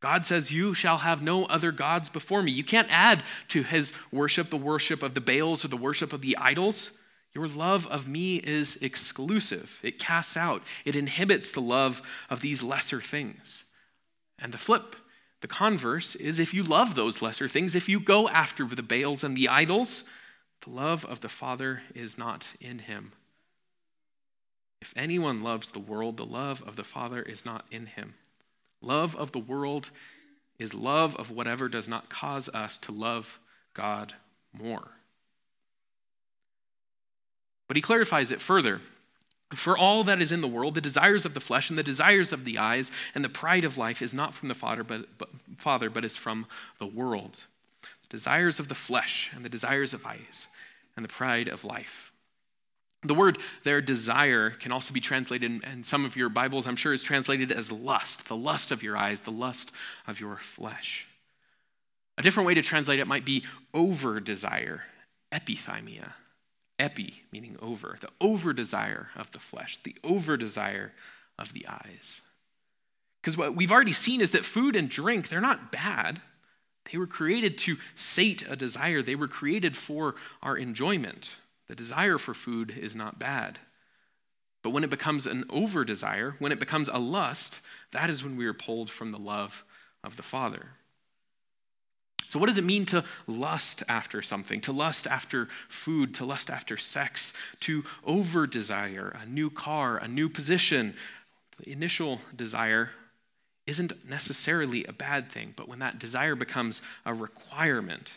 God 0.00 0.26
says, 0.26 0.52
You 0.52 0.74
shall 0.74 0.98
have 0.98 1.22
no 1.22 1.46
other 1.46 1.72
gods 1.72 2.10
before 2.10 2.42
me. 2.42 2.52
You 2.52 2.64
can't 2.64 2.92
add 2.92 3.22
to 3.48 3.62
his 3.62 3.94
worship 4.12 4.50
the 4.50 4.56
worship 4.58 5.02
of 5.02 5.14
the 5.14 5.20
Baals 5.22 5.64
or 5.64 5.68
the 5.68 5.76
worship 5.76 6.12
of 6.12 6.20
the 6.20 6.36
idols. 6.36 6.90
Your 7.34 7.48
love 7.48 7.86
of 7.88 8.06
me 8.06 8.36
is 8.36 8.76
exclusive. 8.82 9.80
It 9.82 9.98
casts 9.98 10.36
out, 10.36 10.62
it 10.84 10.96
inhibits 10.96 11.50
the 11.50 11.60
love 11.60 12.02
of 12.28 12.40
these 12.40 12.62
lesser 12.62 13.00
things. 13.00 13.64
And 14.38 14.52
the 14.52 14.58
flip 14.58 14.96
the 15.46 15.54
converse 15.54 16.16
is 16.16 16.40
if 16.40 16.52
you 16.52 16.64
love 16.64 16.96
those 16.96 17.22
lesser 17.22 17.46
things, 17.46 17.76
if 17.76 17.88
you 17.88 18.00
go 18.00 18.28
after 18.28 18.64
the 18.64 18.82
Baals 18.82 19.22
and 19.22 19.36
the 19.36 19.46
idols, 19.46 20.02
the 20.62 20.70
love 20.70 21.04
of 21.04 21.20
the 21.20 21.28
Father 21.28 21.82
is 21.94 22.18
not 22.18 22.48
in 22.60 22.80
him. 22.80 23.12
If 24.82 24.92
anyone 24.96 25.44
loves 25.44 25.70
the 25.70 25.78
world, 25.78 26.16
the 26.16 26.26
love 26.26 26.64
of 26.66 26.74
the 26.74 26.82
Father 26.82 27.22
is 27.22 27.44
not 27.44 27.64
in 27.70 27.86
him. 27.86 28.14
Love 28.80 29.14
of 29.14 29.30
the 29.30 29.38
world 29.38 29.90
is 30.58 30.74
love 30.74 31.14
of 31.14 31.30
whatever 31.30 31.68
does 31.68 31.86
not 31.86 32.08
cause 32.08 32.48
us 32.48 32.76
to 32.78 32.90
love 32.90 33.38
God 33.72 34.14
more. 34.52 34.88
But 37.68 37.76
he 37.76 37.80
clarifies 37.80 38.32
it 38.32 38.40
further. 38.40 38.80
For 39.54 39.78
all 39.78 40.02
that 40.04 40.20
is 40.20 40.32
in 40.32 40.40
the 40.40 40.48
world, 40.48 40.74
the 40.74 40.80
desires 40.80 41.24
of 41.24 41.34
the 41.34 41.40
flesh 41.40 41.70
and 41.70 41.78
the 41.78 41.84
desires 41.84 42.32
of 42.32 42.44
the 42.44 42.58
eyes 42.58 42.90
and 43.14 43.22
the 43.22 43.28
pride 43.28 43.64
of 43.64 43.78
life 43.78 44.02
is 44.02 44.12
not 44.12 44.34
from 44.34 44.48
the 44.48 44.54
Father, 44.54 44.82
but, 44.82 45.06
but, 45.18 45.28
Father, 45.56 45.88
but 45.88 46.04
is 46.04 46.16
from 46.16 46.46
the 46.78 46.86
world. 46.86 47.44
The 48.02 48.08
desires 48.08 48.58
of 48.58 48.68
the 48.68 48.74
flesh 48.74 49.30
and 49.34 49.44
the 49.44 49.48
desires 49.48 49.94
of 49.94 50.04
eyes 50.04 50.48
and 50.96 51.04
the 51.04 51.08
pride 51.08 51.46
of 51.46 51.64
life. 51.64 52.12
The 53.02 53.14
word 53.14 53.38
their 53.62 53.80
desire 53.80 54.50
can 54.50 54.72
also 54.72 54.92
be 54.92 55.00
translated, 55.00 55.62
in 55.62 55.84
some 55.84 56.04
of 56.04 56.16
your 56.16 56.28
Bibles, 56.28 56.66
I'm 56.66 56.74
sure, 56.74 56.92
is 56.92 57.04
translated 57.04 57.52
as 57.52 57.70
lust, 57.70 58.26
the 58.26 58.36
lust 58.36 58.72
of 58.72 58.82
your 58.82 58.96
eyes, 58.96 59.20
the 59.20 59.30
lust 59.30 59.70
of 60.08 60.18
your 60.18 60.36
flesh. 60.36 61.06
A 62.18 62.22
different 62.22 62.48
way 62.48 62.54
to 62.54 62.62
translate 62.62 62.98
it 62.98 63.06
might 63.06 63.24
be 63.24 63.44
over 63.72 64.18
desire, 64.18 64.84
epithymia. 65.30 66.14
Epi, 66.78 67.22
meaning 67.32 67.56
over, 67.60 67.96
the 68.00 68.10
over 68.20 68.52
desire 68.52 69.08
of 69.16 69.30
the 69.32 69.38
flesh, 69.38 69.78
the 69.82 69.96
over 70.04 70.36
desire 70.36 70.92
of 71.38 71.52
the 71.52 71.66
eyes. 71.66 72.22
Because 73.20 73.36
what 73.36 73.56
we've 73.56 73.72
already 73.72 73.92
seen 73.92 74.20
is 74.20 74.30
that 74.32 74.44
food 74.44 74.76
and 74.76 74.88
drink, 74.88 75.28
they're 75.28 75.40
not 75.40 75.72
bad. 75.72 76.20
They 76.90 76.98
were 76.98 77.06
created 77.06 77.58
to 77.58 77.76
sate 77.94 78.44
a 78.48 78.56
desire, 78.56 79.02
they 79.02 79.14
were 79.14 79.28
created 79.28 79.76
for 79.76 80.14
our 80.42 80.56
enjoyment. 80.56 81.36
The 81.66 81.74
desire 81.74 82.18
for 82.18 82.34
food 82.34 82.76
is 82.78 82.94
not 82.94 83.18
bad. 83.18 83.58
But 84.62 84.70
when 84.70 84.84
it 84.84 84.90
becomes 84.90 85.26
an 85.26 85.44
over 85.50 85.84
desire, 85.84 86.36
when 86.38 86.52
it 86.52 86.60
becomes 86.60 86.88
a 86.88 86.98
lust, 86.98 87.60
that 87.92 88.10
is 88.10 88.22
when 88.22 88.36
we 88.36 88.46
are 88.46 88.54
pulled 88.54 88.90
from 88.90 89.10
the 89.10 89.18
love 89.18 89.64
of 90.04 90.16
the 90.16 90.22
Father. 90.22 90.70
So, 92.26 92.38
what 92.38 92.46
does 92.46 92.58
it 92.58 92.64
mean 92.64 92.86
to 92.86 93.04
lust 93.26 93.82
after 93.88 94.20
something? 94.20 94.60
To 94.62 94.72
lust 94.72 95.06
after 95.06 95.46
food, 95.68 96.14
to 96.16 96.24
lust 96.24 96.50
after 96.50 96.76
sex, 96.76 97.32
to 97.60 97.84
over 98.04 98.46
desire 98.46 99.16
a 99.20 99.26
new 99.26 99.48
car, 99.48 99.96
a 99.98 100.08
new 100.08 100.28
position? 100.28 100.94
The 101.58 101.70
initial 101.70 102.20
desire 102.34 102.90
isn't 103.66 104.08
necessarily 104.08 104.84
a 104.84 104.92
bad 104.92 105.30
thing, 105.30 105.54
but 105.56 105.68
when 105.68 105.78
that 105.78 105.98
desire 105.98 106.34
becomes 106.34 106.82
a 107.04 107.14
requirement, 107.14 108.14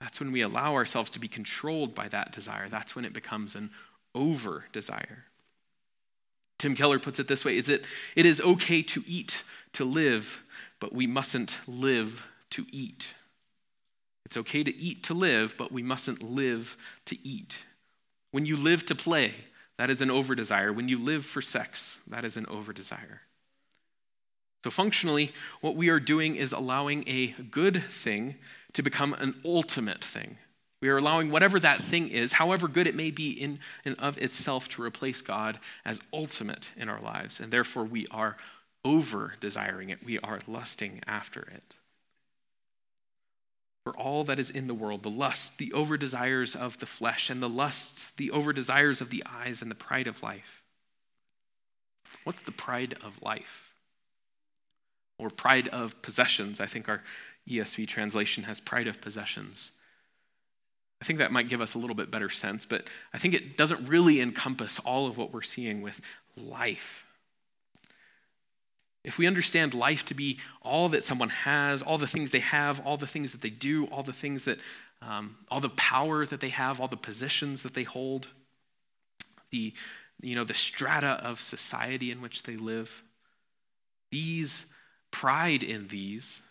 that's 0.00 0.20
when 0.20 0.32
we 0.32 0.42
allow 0.42 0.74
ourselves 0.74 1.10
to 1.10 1.20
be 1.20 1.28
controlled 1.28 1.94
by 1.94 2.08
that 2.08 2.32
desire. 2.32 2.68
That's 2.68 2.96
when 2.96 3.04
it 3.04 3.12
becomes 3.12 3.54
an 3.54 3.70
over 4.14 4.64
desire. 4.72 5.24
Tim 6.58 6.74
Keller 6.74 6.98
puts 6.98 7.18
it 7.18 7.26
this 7.26 7.44
way 7.44 7.56
is 7.56 7.68
it, 7.68 7.84
it 8.14 8.26
is 8.26 8.40
okay 8.40 8.82
to 8.82 9.02
eat 9.06 9.42
to 9.72 9.84
live, 9.84 10.42
but 10.78 10.92
we 10.92 11.06
mustn't 11.06 11.58
live 11.66 12.26
to 12.50 12.66
eat. 12.70 13.08
It's 14.30 14.36
okay 14.36 14.62
to 14.62 14.76
eat 14.76 15.02
to 15.04 15.14
live, 15.14 15.56
but 15.58 15.72
we 15.72 15.82
mustn't 15.82 16.22
live 16.22 16.76
to 17.06 17.18
eat. 17.26 17.58
When 18.30 18.46
you 18.46 18.56
live 18.56 18.86
to 18.86 18.94
play, 18.94 19.34
that 19.76 19.90
is 19.90 20.00
an 20.02 20.10
over 20.10 20.34
desire. 20.34 20.72
When 20.72 20.88
you 20.88 20.98
live 20.98 21.24
for 21.24 21.42
sex, 21.42 21.98
that 22.06 22.24
is 22.24 22.36
an 22.36 22.46
over 22.46 22.72
desire. 22.72 23.22
So, 24.62 24.70
functionally, 24.70 25.32
what 25.62 25.74
we 25.74 25.88
are 25.88 25.98
doing 25.98 26.36
is 26.36 26.52
allowing 26.52 27.08
a 27.08 27.28
good 27.50 27.82
thing 27.82 28.36
to 28.74 28.82
become 28.82 29.14
an 29.14 29.34
ultimate 29.44 30.04
thing. 30.04 30.36
We 30.80 30.90
are 30.90 30.98
allowing 30.98 31.30
whatever 31.30 31.58
that 31.58 31.82
thing 31.82 32.08
is, 32.08 32.34
however 32.34 32.68
good 32.68 32.86
it 32.86 32.94
may 32.94 33.10
be 33.10 33.32
in 33.32 33.58
and 33.84 33.98
of 33.98 34.16
itself, 34.18 34.68
to 34.70 34.82
replace 34.82 35.22
God 35.22 35.58
as 35.84 36.00
ultimate 36.12 36.70
in 36.76 36.88
our 36.88 37.00
lives. 37.00 37.40
And 37.40 37.50
therefore, 37.50 37.84
we 37.84 38.06
are 38.10 38.36
over 38.84 39.34
desiring 39.40 39.90
it, 39.90 40.04
we 40.04 40.20
are 40.20 40.38
lusting 40.46 41.00
after 41.06 41.40
it 41.40 41.74
all 44.00 44.24
that 44.24 44.38
is 44.38 44.50
in 44.50 44.66
the 44.66 44.74
world 44.74 45.02
the 45.02 45.10
lust, 45.10 45.58
the 45.58 45.72
over 45.72 45.96
desires 45.96 46.56
of 46.56 46.78
the 46.78 46.86
flesh, 46.86 47.30
and 47.30 47.42
the 47.42 47.48
lusts, 47.48 48.10
the 48.10 48.30
over 48.30 48.52
desires 48.52 49.00
of 49.00 49.10
the 49.10 49.22
eyes, 49.26 49.62
and 49.62 49.70
the 49.70 49.76
pride 49.76 50.06
of 50.06 50.22
life. 50.22 50.62
What's 52.24 52.40
the 52.40 52.52
pride 52.52 52.96
of 53.02 53.22
life? 53.22 53.72
Or 55.18 55.30
pride 55.30 55.68
of 55.68 56.00
possessions. 56.02 56.60
I 56.60 56.66
think 56.66 56.88
our 56.88 57.02
ESV 57.48 57.86
translation 57.86 58.44
has 58.44 58.60
pride 58.60 58.86
of 58.86 59.00
possessions. 59.00 59.72
I 61.00 61.04
think 61.04 61.18
that 61.18 61.32
might 61.32 61.48
give 61.48 61.60
us 61.60 61.74
a 61.74 61.78
little 61.78 61.96
bit 61.96 62.10
better 62.10 62.28
sense, 62.28 62.66
but 62.66 62.84
I 63.12 63.18
think 63.18 63.34
it 63.34 63.56
doesn't 63.56 63.88
really 63.88 64.20
encompass 64.20 64.78
all 64.80 65.06
of 65.06 65.16
what 65.16 65.32
we're 65.32 65.42
seeing 65.42 65.82
with 65.82 66.00
life. 66.36 67.04
If 69.02 69.16
we 69.16 69.26
understand 69.26 69.72
life 69.72 70.04
to 70.06 70.14
be 70.14 70.38
all 70.62 70.88
that 70.90 71.02
someone 71.02 71.30
has, 71.30 71.80
all 71.82 71.98
the 71.98 72.06
things 72.06 72.30
they 72.30 72.40
have, 72.40 72.80
all 72.86 72.96
the 72.96 73.06
things 73.06 73.32
that 73.32 73.40
they 73.40 73.50
do, 73.50 73.86
all 73.86 74.02
the 74.02 74.12
things 74.12 74.44
that, 74.44 74.58
um, 75.00 75.36
all 75.50 75.60
the 75.60 75.70
power 75.70 76.26
that 76.26 76.40
they 76.40 76.50
have, 76.50 76.80
all 76.80 76.88
the 76.88 76.96
positions 76.96 77.62
that 77.62 77.74
they 77.74 77.84
hold, 77.84 78.28
the, 79.50 79.72
you 80.20 80.34
know, 80.34 80.44
the 80.44 80.54
strata 80.54 81.18
of 81.24 81.40
society 81.40 82.10
in 82.10 82.20
which 82.20 82.42
they 82.42 82.56
live, 82.56 83.02
these, 84.10 84.66
pride 85.10 85.62
in 85.62 85.88
these 85.88 86.42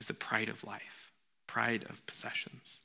is 0.00 0.06
the 0.06 0.14
pride 0.14 0.48
of 0.48 0.62
life, 0.62 1.12
pride 1.46 1.84
of 1.88 2.06
possessions. 2.06 2.82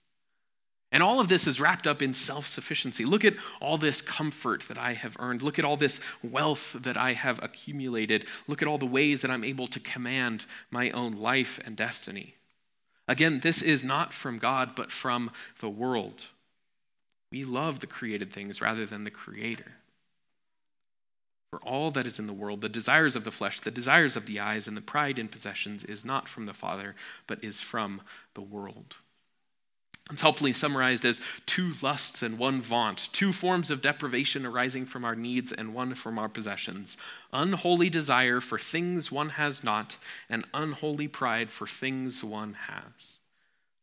And 0.91 1.01
all 1.01 1.21
of 1.21 1.29
this 1.29 1.47
is 1.47 1.61
wrapped 1.61 1.87
up 1.87 2.01
in 2.01 2.13
self 2.13 2.45
sufficiency. 2.47 3.05
Look 3.05 3.23
at 3.23 3.35
all 3.61 3.77
this 3.77 4.01
comfort 4.01 4.63
that 4.63 4.77
I 4.77 4.93
have 4.93 5.15
earned. 5.19 5.41
Look 5.41 5.57
at 5.57 5.63
all 5.63 5.77
this 5.77 6.01
wealth 6.21 6.75
that 6.81 6.97
I 6.97 7.13
have 7.13 7.41
accumulated. 7.41 8.25
Look 8.47 8.61
at 8.61 8.67
all 8.67 8.77
the 8.77 8.85
ways 8.85 9.21
that 9.21 9.31
I'm 9.31 9.45
able 9.45 9.67
to 9.67 9.79
command 9.79 10.45
my 10.69 10.91
own 10.91 11.13
life 11.13 11.59
and 11.63 11.77
destiny. 11.77 12.35
Again, 13.07 13.39
this 13.39 13.61
is 13.61 13.83
not 13.83 14.13
from 14.13 14.37
God, 14.37 14.75
but 14.75 14.91
from 14.91 15.31
the 15.59 15.69
world. 15.69 16.25
We 17.31 17.43
love 17.43 17.79
the 17.79 17.87
created 17.87 18.31
things 18.31 18.61
rather 18.61 18.85
than 18.85 19.05
the 19.05 19.11
Creator. 19.11 19.73
For 21.51 21.59
all 21.63 21.91
that 21.91 22.07
is 22.07 22.19
in 22.19 22.27
the 22.27 22.33
world, 22.33 22.61
the 22.61 22.69
desires 22.69 23.15
of 23.15 23.23
the 23.23 23.31
flesh, 23.31 23.59
the 23.59 23.71
desires 23.71 24.15
of 24.15 24.25
the 24.25 24.39
eyes, 24.39 24.67
and 24.67 24.77
the 24.77 24.81
pride 24.81 25.19
in 25.19 25.27
possessions 25.27 25.83
is 25.83 26.05
not 26.05 26.29
from 26.29 26.45
the 26.45 26.53
Father, 26.53 26.95
but 27.27 27.43
is 27.43 27.59
from 27.59 28.01
the 28.33 28.41
world. 28.41 28.97
It's 30.11 30.21
helpfully 30.21 30.51
summarized 30.51 31.05
as 31.05 31.21
two 31.45 31.73
lusts 31.81 32.21
and 32.21 32.37
one 32.37 32.61
vaunt, 32.61 33.07
two 33.13 33.31
forms 33.31 33.71
of 33.71 33.81
deprivation 33.81 34.45
arising 34.45 34.85
from 34.85 35.05
our 35.05 35.15
needs 35.15 35.53
and 35.53 35.73
one 35.73 35.95
from 35.95 36.19
our 36.19 36.27
possessions. 36.27 36.97
Unholy 37.31 37.89
desire 37.89 38.41
for 38.41 38.59
things 38.59 39.11
one 39.11 39.29
has 39.29 39.63
not, 39.63 39.95
and 40.29 40.45
unholy 40.53 41.07
pride 41.07 41.49
for 41.49 41.65
things 41.65 42.23
one 42.23 42.55
has. 42.67 43.19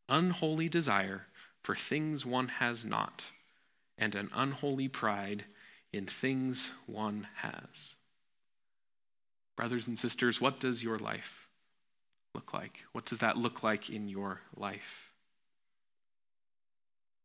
Unholy 0.08 0.68
desire 0.68 1.26
for 1.62 1.74
things 1.74 2.26
one 2.26 2.48
has 2.48 2.84
not, 2.84 3.24
and 3.96 4.14
an 4.14 4.30
unholy 4.34 4.88
pride 4.88 5.44
in 5.92 6.06
things 6.06 6.72
one 6.86 7.26
has. 7.36 7.94
Brothers 9.56 9.86
and 9.86 9.98
sisters, 9.98 10.40
what 10.40 10.60
does 10.60 10.82
your 10.82 10.98
life 10.98 11.48
look 12.34 12.52
like? 12.52 12.84
What 12.92 13.06
does 13.06 13.18
that 13.18 13.38
look 13.38 13.62
like 13.62 13.88
in 13.88 14.08
your 14.08 14.42
life? 14.54 15.07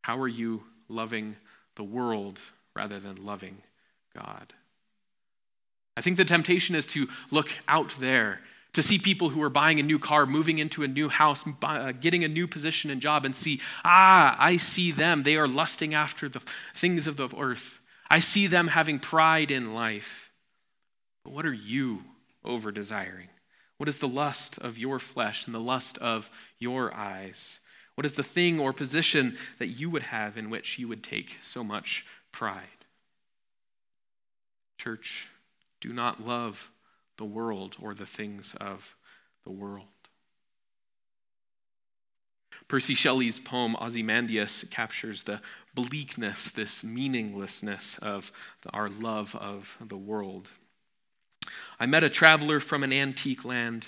How 0.03 0.19
are 0.19 0.27
you 0.27 0.63
loving 0.87 1.37
the 1.75 1.83
world 1.83 2.39
rather 2.75 2.99
than 2.99 3.25
loving 3.25 3.57
God? 4.15 4.53
I 5.95 6.01
think 6.01 6.17
the 6.17 6.25
temptation 6.25 6.75
is 6.75 6.85
to 6.87 7.07
look 7.31 7.49
out 7.67 7.95
there, 7.99 8.41
to 8.73 8.83
see 8.83 8.99
people 8.99 9.29
who 9.29 9.41
are 9.41 9.49
buying 9.49 9.79
a 9.79 9.83
new 9.83 9.99
car, 9.99 10.25
moving 10.25 10.59
into 10.59 10.83
a 10.83 10.87
new 10.87 11.07
house, 11.07 11.45
uh, 11.63 11.93
getting 11.93 12.23
a 12.23 12.27
new 12.27 12.47
position 12.47 12.89
and 12.91 13.01
job, 13.01 13.25
and 13.25 13.35
see, 13.35 13.61
ah, 13.85 14.35
I 14.37 14.57
see 14.57 14.91
them. 14.91 15.23
They 15.23 15.37
are 15.37 15.47
lusting 15.47 15.93
after 15.93 16.27
the 16.27 16.41
things 16.75 17.07
of 17.07 17.15
the 17.15 17.29
earth. 17.37 17.79
I 18.09 18.19
see 18.19 18.47
them 18.47 18.67
having 18.67 18.99
pride 18.99 19.51
in 19.51 19.73
life. 19.73 20.31
But 21.23 21.33
what 21.33 21.45
are 21.45 21.53
you 21.53 22.03
over 22.43 22.71
desiring? 22.71 23.29
What 23.77 23.87
is 23.87 23.99
the 23.99 24.07
lust 24.07 24.57
of 24.57 24.77
your 24.77 24.99
flesh 24.99 25.45
and 25.45 25.55
the 25.55 25.59
lust 25.59 25.97
of 25.99 26.29
your 26.59 26.93
eyes? 26.93 27.59
What 27.95 28.06
is 28.06 28.15
the 28.15 28.23
thing 28.23 28.60
or 28.60 28.73
position 28.73 29.38
that 29.60 29.67
you 29.67 29.89
would 29.89 30.03
have 30.03 30.38
in 30.38 30.49
which 30.49 30.79
you 30.79 30.88
would 30.88 31.03
take 31.03 31.38
so 31.41 31.63
much 31.63 32.06
pride? 32.32 32.86
Church, 34.77 35.27
do 35.79 35.93
not 35.93 36.25
love 36.25 36.71
the 37.17 37.25
world 37.25 37.75
or 37.82 37.93
the 37.93 38.06
things 38.06 38.56
of 38.60 38.95
the 39.43 39.51
world. 39.51 39.88
Percy 42.67 42.95
Shelley's 42.95 43.39
poem 43.39 43.75
Ozymandias 43.79 44.65
captures 44.71 45.23
the 45.23 45.41
bleakness, 45.75 46.49
this 46.51 46.84
meaninglessness 46.84 47.97
of 47.99 48.32
our 48.71 48.89
love 48.89 49.36
of 49.36 49.77
the 49.79 49.97
world. 49.97 50.49
I 51.79 51.86
met 51.86 52.03
a 52.03 52.10
traveler 52.10 52.60
from 52.60 52.84
an 52.84 52.93
antique 52.93 53.43
land 53.43 53.88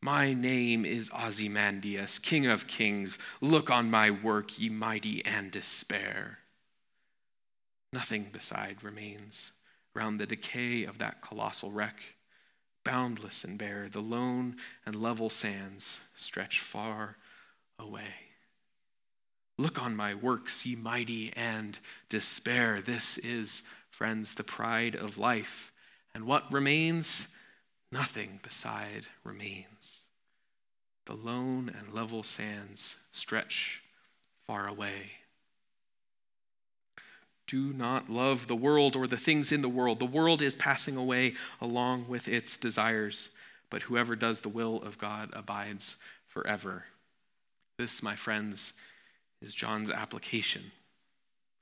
my 0.00 0.32
name 0.32 0.84
is 0.84 1.10
Ozymandias, 1.10 2.18
King 2.18 2.46
of 2.46 2.66
Kings. 2.66 3.18
Look 3.40 3.70
on 3.70 3.90
my 3.90 4.10
work, 4.10 4.58
ye 4.58 4.68
mighty, 4.68 5.24
and 5.24 5.50
despair. 5.50 6.38
Nothing 7.92 8.28
beside 8.32 8.84
remains 8.84 9.52
round 9.94 10.20
the 10.20 10.26
decay 10.26 10.84
of 10.84 10.98
that 10.98 11.22
colossal 11.22 11.72
wreck. 11.72 12.00
Boundless 12.84 13.42
and 13.42 13.58
bare, 13.58 13.88
the 13.90 14.00
lone 14.00 14.56
and 14.84 14.94
level 14.94 15.30
sands 15.30 16.00
stretch 16.14 16.60
far 16.60 17.16
away. 17.78 18.14
Look 19.58 19.82
on 19.82 19.96
my 19.96 20.14
works, 20.14 20.66
ye 20.66 20.76
mighty, 20.76 21.32
and 21.34 21.78
despair. 22.08 22.82
This 22.82 23.16
is, 23.18 23.62
friends, 23.90 24.34
the 24.34 24.44
pride 24.44 24.94
of 24.94 25.18
life. 25.18 25.72
And 26.14 26.26
what 26.26 26.52
remains? 26.52 27.28
Nothing 27.92 28.40
beside 28.42 29.06
remains. 29.24 30.00
The 31.06 31.14
lone 31.14 31.72
and 31.76 31.94
level 31.94 32.22
sands 32.22 32.96
stretch 33.12 33.80
far 34.46 34.66
away. 34.66 35.12
Do 37.46 37.72
not 37.72 38.10
love 38.10 38.48
the 38.48 38.56
world 38.56 38.96
or 38.96 39.06
the 39.06 39.16
things 39.16 39.52
in 39.52 39.62
the 39.62 39.68
world. 39.68 40.00
The 40.00 40.04
world 40.04 40.42
is 40.42 40.56
passing 40.56 40.96
away 40.96 41.34
along 41.60 42.08
with 42.08 42.26
its 42.26 42.56
desires, 42.56 43.28
but 43.70 43.82
whoever 43.82 44.16
does 44.16 44.40
the 44.40 44.48
will 44.48 44.82
of 44.82 44.98
God 44.98 45.30
abides 45.32 45.96
forever. 46.26 46.86
This, 47.78 48.02
my 48.02 48.16
friends, 48.16 48.72
is 49.40 49.54
John's 49.54 49.90
application. 49.92 50.72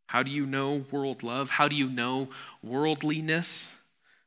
How 0.07 0.23
do 0.23 0.31
you 0.31 0.47
know 0.47 0.85
world 0.91 1.23
love? 1.23 1.51
How 1.51 1.69
do 1.69 1.77
you 1.77 1.89
know 1.89 2.29
worldliness? 2.63 3.69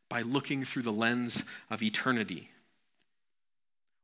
By 0.09 0.21
looking 0.21 0.63
through 0.63 0.83
the 0.83 0.91
lens 0.91 1.43
of 1.69 1.83
eternity. 1.83 2.49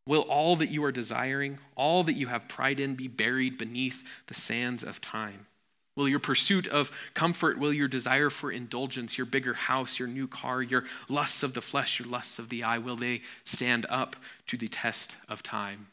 Will 0.06 0.22
all 0.22 0.56
that 0.58 0.70
you 0.70 0.84
are 0.84 0.92
desiring, 0.92 1.60
all 1.76 2.04
that 2.04 2.16
you 2.16 2.28
have 2.28 2.50
pride 2.50 2.80
in, 2.80 2.96
be 2.96 3.08
buried 3.08 3.58
beneath 3.58 4.04
the 4.28 4.34
sands 4.34 4.84
of 4.84 5.00
time? 5.00 5.48
Will 5.96 6.10
your 6.10 6.20
pursuit 6.20 6.68
of 6.68 6.92
comfort, 7.14 7.60
will 7.60 7.72
your 7.72 7.88
desire 7.88 8.30
for 8.30 8.52
indulgence, 8.52 9.18
your 9.18 9.26
bigger 9.26 9.54
house, 9.54 10.00
your 10.00 10.08
new 10.08 10.28
car, 10.28 10.62
your 10.62 10.86
lusts 11.08 11.44
of 11.44 11.54
the 11.54 11.62
flesh, 11.62 12.00
your 12.00 12.08
lusts 12.08 12.40
of 12.40 12.50
the 12.50 12.64
eye, 12.64 12.80
will 12.80 12.96
they 12.96 13.22
stand 13.46 13.86
up 13.90 14.16
to 14.48 14.58
the 14.58 14.68
test 14.68 15.16
of 15.30 15.44
time? 15.44 15.88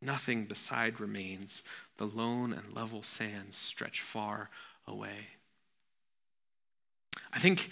Nothing 0.00 0.46
beside 0.46 0.98
remains. 0.98 1.62
The 1.98 2.06
lone 2.06 2.52
and 2.52 2.74
level 2.74 3.02
sands 3.02 3.56
stretch 3.56 4.00
far 4.00 4.48
away. 4.86 5.28
I 7.32 7.38
think 7.38 7.70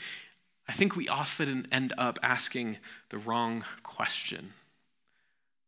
I 0.68 0.72
think 0.72 0.96
we 0.96 1.08
often 1.08 1.68
end 1.70 1.92
up 1.96 2.18
asking 2.22 2.78
the 3.10 3.18
wrong 3.18 3.64
question. 3.82 4.52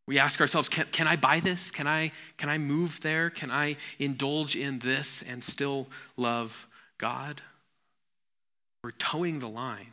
We 0.06 0.18
ask 0.18 0.40
ourselves, 0.40 0.68
can, 0.68 0.86
can 0.90 1.06
I 1.06 1.16
buy 1.16 1.38
this? 1.40 1.70
Can 1.70 1.86
I, 1.86 2.12
can 2.38 2.48
I 2.48 2.58
move 2.58 3.00
there? 3.02 3.28
Can 3.30 3.50
I 3.50 3.76
indulge 3.98 4.56
in 4.56 4.78
this 4.78 5.22
and 5.28 5.44
still 5.44 5.86
love 6.16 6.66
God? 6.96 7.42
We're 8.82 8.92
toeing 8.92 9.40
the 9.40 9.48
line. 9.48 9.92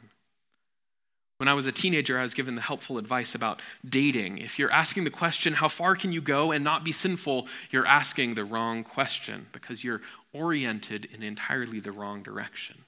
When 1.38 1.50
I 1.50 1.54
was 1.54 1.68
a 1.68 1.72
teenager, 1.74 2.18
I 2.18 2.22
was 2.22 2.34
given 2.34 2.56
the 2.56 2.62
helpful 2.62 2.98
advice 2.98 3.36
about 3.36 3.62
dating. 3.88 4.38
If 4.38 4.58
you're 4.58 4.72
asking 4.72 5.04
the 5.04 5.10
question, 5.10 5.54
how 5.54 5.68
far 5.68 5.98
can 5.98 6.14
you 6.14 6.22
go 6.22 6.54
and 6.54 6.64
not 6.64 6.86
be 6.86 6.94
sinful, 6.94 7.48
you're 7.72 7.86
asking 7.86 8.36
the 8.36 8.46
wrong 8.46 8.86
question 8.86 9.48
because 9.52 9.84
you're 9.84 10.02
oriented 10.32 11.10
in 11.14 11.24
entirely 11.24 11.82
the 11.82 11.92
wrong 11.92 12.24
direction. 12.24 12.85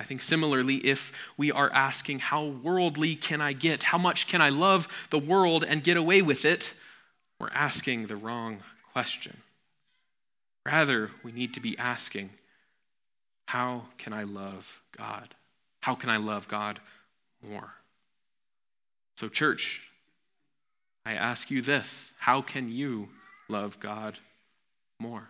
I 0.00 0.02
think 0.02 0.22
similarly, 0.22 0.76
if 0.76 1.12
we 1.36 1.52
are 1.52 1.70
asking, 1.74 2.20
How 2.20 2.46
worldly 2.46 3.14
can 3.16 3.42
I 3.42 3.52
get? 3.52 3.82
How 3.82 3.98
much 3.98 4.26
can 4.26 4.40
I 4.40 4.48
love 4.48 4.88
the 5.10 5.18
world 5.18 5.62
and 5.62 5.84
get 5.84 5.98
away 5.98 6.22
with 6.22 6.46
it? 6.46 6.72
We're 7.38 7.50
asking 7.50 8.06
the 8.06 8.16
wrong 8.16 8.60
question. 8.94 9.42
Rather, 10.64 11.10
we 11.22 11.32
need 11.32 11.52
to 11.52 11.60
be 11.60 11.76
asking, 11.76 12.30
How 13.48 13.88
can 13.98 14.14
I 14.14 14.22
love 14.22 14.80
God? 14.96 15.34
How 15.82 15.94
can 15.94 16.08
I 16.08 16.16
love 16.16 16.48
God 16.48 16.80
more? 17.46 17.74
So, 19.18 19.28
church, 19.28 19.82
I 21.04 21.12
ask 21.12 21.50
you 21.50 21.60
this 21.60 22.10
How 22.20 22.40
can 22.40 22.72
you 22.72 23.10
love 23.48 23.78
God 23.80 24.16
more? 24.98 25.28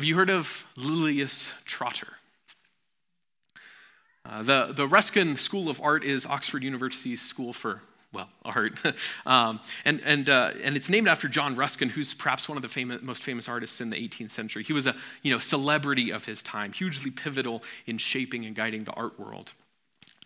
Have 0.00 0.06
you 0.06 0.16
heard 0.16 0.30
of 0.30 0.64
Lilias 0.78 1.52
Trotter? 1.66 2.14
Uh, 4.24 4.42
the, 4.42 4.72
the 4.72 4.88
Ruskin 4.88 5.36
School 5.36 5.68
of 5.68 5.78
Art 5.82 6.04
is 6.04 6.24
Oxford 6.24 6.62
University's 6.62 7.20
school 7.20 7.52
for, 7.52 7.82
well, 8.10 8.30
art. 8.42 8.78
um, 9.26 9.60
and, 9.84 10.00
and, 10.02 10.30
uh, 10.30 10.52
and 10.62 10.74
it's 10.74 10.88
named 10.88 11.06
after 11.06 11.28
John 11.28 11.54
Ruskin, 11.54 11.90
who's 11.90 12.14
perhaps 12.14 12.48
one 12.48 12.56
of 12.56 12.62
the 12.62 12.68
famous, 12.70 13.02
most 13.02 13.22
famous 13.22 13.46
artists 13.46 13.82
in 13.82 13.90
the 13.90 13.96
18th 13.96 14.30
century. 14.30 14.64
He 14.64 14.72
was 14.72 14.86
a 14.86 14.96
you 15.20 15.34
know, 15.34 15.38
celebrity 15.38 16.10
of 16.10 16.24
his 16.24 16.40
time, 16.40 16.72
hugely 16.72 17.10
pivotal 17.10 17.62
in 17.84 17.98
shaping 17.98 18.46
and 18.46 18.56
guiding 18.56 18.84
the 18.84 18.92
art 18.92 19.20
world. 19.20 19.52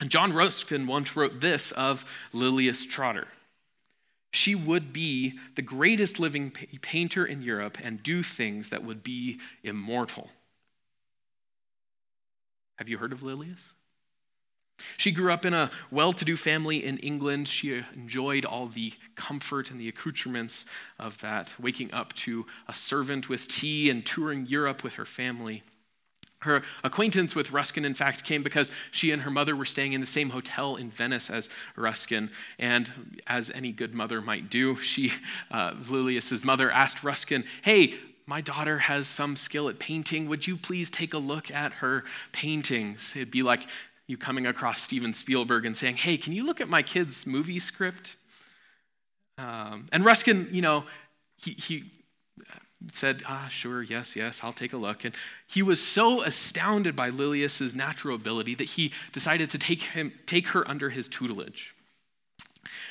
And 0.01 0.09
John 0.09 0.33
Ruskin 0.33 0.87
once 0.87 1.17
wrote 1.17 1.41
this 1.41 1.73
of 1.73 2.05
Lilias 2.33 2.89
Trotter 2.89 3.27
she 4.35 4.57
would 4.57 4.93
be 4.93 5.39
the 5.55 5.63
greatest 5.63 6.19
living 6.19 6.51
painter 6.51 7.25
in 7.25 7.41
Europe 7.41 7.79
and 7.81 8.03
do 8.03 8.23
things 8.23 8.71
that 8.71 8.83
would 8.83 9.05
be 9.05 9.39
immortal. 9.63 10.29
Have 12.79 12.89
you 12.89 12.99
heard 12.99 13.13
of 13.13 13.23
Lilias? 13.23 13.77
She 14.97 15.13
grew 15.13 15.33
up 15.33 15.45
in 15.45 15.55
a 15.55 15.71
well 15.93 16.13
to 16.13 16.25
do 16.25 16.37
family 16.37 16.85
in 16.85 16.99
England. 16.99 17.47
She 17.47 17.85
enjoyed 17.95 18.45
all 18.45 18.67
the 18.67 18.93
comfort 19.15 19.71
and 19.71 19.81
the 19.81 19.89
accoutrements 19.89 20.67
of 20.99 21.21
that, 21.21 21.55
waking 21.61 21.95
up 21.95 22.13
to 22.15 22.45
a 22.67 22.75
servant 22.75 23.29
with 23.29 23.47
tea 23.47 23.89
and 23.89 24.05
touring 24.05 24.47
Europe 24.47 24.83
with 24.83 24.95
her 24.95 25.07
family. 25.07 25.63
Her 26.45 26.63
acquaintance 26.83 27.35
with 27.35 27.51
Ruskin, 27.51 27.85
in 27.85 27.95
fact, 27.95 28.25
came 28.25 28.43
because 28.43 28.71
she 28.91 29.11
and 29.11 29.23
her 29.23 29.31
mother 29.31 29.57
were 29.57 29.65
staying 29.65 29.95
in 29.95 30.01
the 30.01 30.07
same 30.07 30.31
hotel 30.31 30.77
in 30.77 30.91
Venice 30.91 31.31
as 31.31 31.49
Ruskin. 31.75 32.31
And 32.59 32.91
as 33.27 33.51
any 33.51 33.73
good 33.73 33.95
mother 33.95 34.21
might 34.21 34.51
do, 34.51 34.77
she, 34.77 35.13
uh, 35.51 35.75
Lilias's 35.89 36.45
mother, 36.45 36.71
asked 36.71 37.03
Ruskin, 37.03 37.45
Hey, 37.63 37.95
my 38.27 38.41
daughter 38.41 38.79
has 38.79 39.07
some 39.07 39.37
skill 39.37 39.69
at 39.69 39.79
painting. 39.79 40.29
Would 40.29 40.47
you 40.47 40.57
please 40.57 40.91
take 40.91 41.15
a 41.15 41.19
look 41.19 41.51
at 41.51 41.75
her 41.75 42.05
paintings? 42.33 43.13
It'd 43.17 43.31
be 43.31 43.43
like 43.43 43.67
you 44.07 44.17
coming 44.17 44.47
across 44.47 44.83
Steven 44.83 45.15
Spielberg 45.15 45.67
and 45.67 45.77
saying, 45.77 45.97
Hey, 45.97 46.17
can 46.17 46.33
you 46.33 46.45
look 46.45 46.61
at 46.61 46.69
my 46.69 46.83
kid's 46.83 47.27
movie 47.27 47.59
script? 47.59 48.17
Um, 49.39 49.89
and 49.93 50.05
Ruskin, 50.05 50.49
you 50.53 50.63
know, 50.63 50.85
he, 51.37 51.53
he 51.53 51.91
said, 52.93 53.23
ah, 53.27 53.49
sure, 53.51 53.83
yes, 53.83 54.15
yes, 54.15 54.41
I'll 54.43 54.53
take 54.53 54.73
a 54.73 54.77
look. 54.77 55.05
And 55.05 55.15
he 55.47 55.63
was 55.63 55.81
so 55.81 56.23
astounded 56.23 56.95
by 56.95 57.09
Lilias's 57.09 57.75
natural 57.75 58.15
ability 58.15 58.55
that 58.57 58.65
he 58.65 58.93
decided 59.13 59.51
to 59.51 59.59
take, 59.59 59.83
him, 59.83 60.13
take 60.27 60.49
her 60.49 60.69
under 60.69 60.91
his 60.91 61.09
tutelage. 61.09 61.75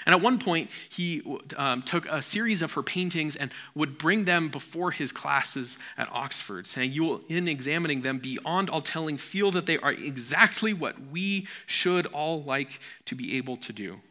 And 0.05 0.13
at 0.13 0.21
one 0.21 0.37
point, 0.37 0.69
he 0.89 1.21
um, 1.55 1.81
took 1.81 2.05
a 2.07 2.21
series 2.21 2.61
of 2.61 2.73
her 2.73 2.83
paintings 2.83 3.35
and 3.35 3.51
would 3.73 3.97
bring 3.97 4.25
them 4.25 4.49
before 4.49 4.91
his 4.91 5.11
classes 5.11 5.77
at 5.97 6.09
Oxford, 6.11 6.67
saying, 6.67 6.91
You 6.91 7.03
will, 7.03 7.21
in 7.29 7.47
examining 7.47 8.01
them, 8.01 8.19
beyond 8.19 8.69
all 8.69 8.81
telling, 8.81 9.17
feel 9.17 9.51
that 9.51 9.65
they 9.65 9.77
are 9.77 9.91
exactly 9.91 10.73
what 10.73 10.99
we 11.07 11.47
should 11.65 12.05
all 12.07 12.43
like 12.43 12.79
to 13.05 13.15
be 13.15 13.37
able 13.37 13.57
to 13.57 13.73
do. 13.73 14.01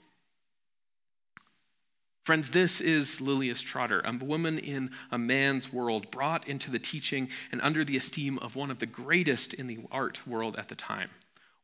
Friends, 2.24 2.50
this 2.50 2.80
is 2.80 3.20
Lilias 3.20 3.64
Trotter, 3.64 4.00
a 4.04 4.12
woman 4.12 4.56
in 4.56 4.92
a 5.10 5.18
man's 5.18 5.72
world, 5.72 6.08
brought 6.12 6.46
into 6.46 6.70
the 6.70 6.78
teaching 6.78 7.28
and 7.50 7.60
under 7.62 7.84
the 7.84 7.96
esteem 7.96 8.38
of 8.38 8.54
one 8.54 8.70
of 8.70 8.78
the 8.78 8.86
greatest 8.86 9.52
in 9.52 9.66
the 9.66 9.80
art 9.90 10.24
world 10.24 10.54
at 10.56 10.68
the 10.68 10.76
time, 10.76 11.10